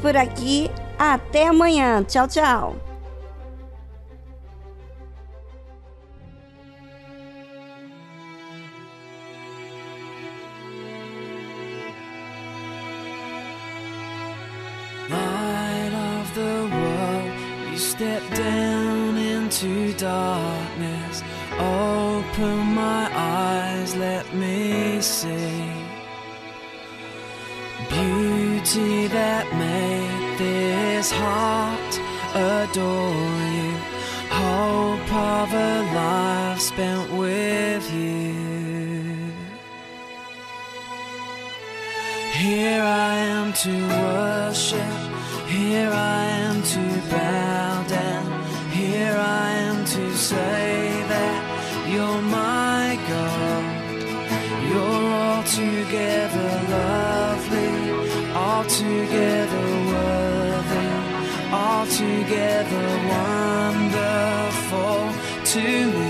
[0.06, 0.70] por aqui.
[0.96, 2.04] Até amanhã.
[2.04, 2.76] Tchau, tchau.
[17.76, 21.22] Step down into darkness.
[21.58, 25.86] Open my eyes, let me see
[27.88, 29.46] beauty that.
[30.96, 31.92] his heart
[32.34, 33.72] adore you,
[34.42, 38.32] hope of a life spent with you.
[42.42, 44.96] Here I am to worship,
[45.56, 48.26] here I am to bow down,
[48.70, 51.38] here I am to say that
[51.92, 53.64] you're my God,
[54.70, 57.72] you're altogether lovely,
[58.34, 59.55] altogether
[61.98, 63.94] altogether wonderful
[65.44, 66.05] to me.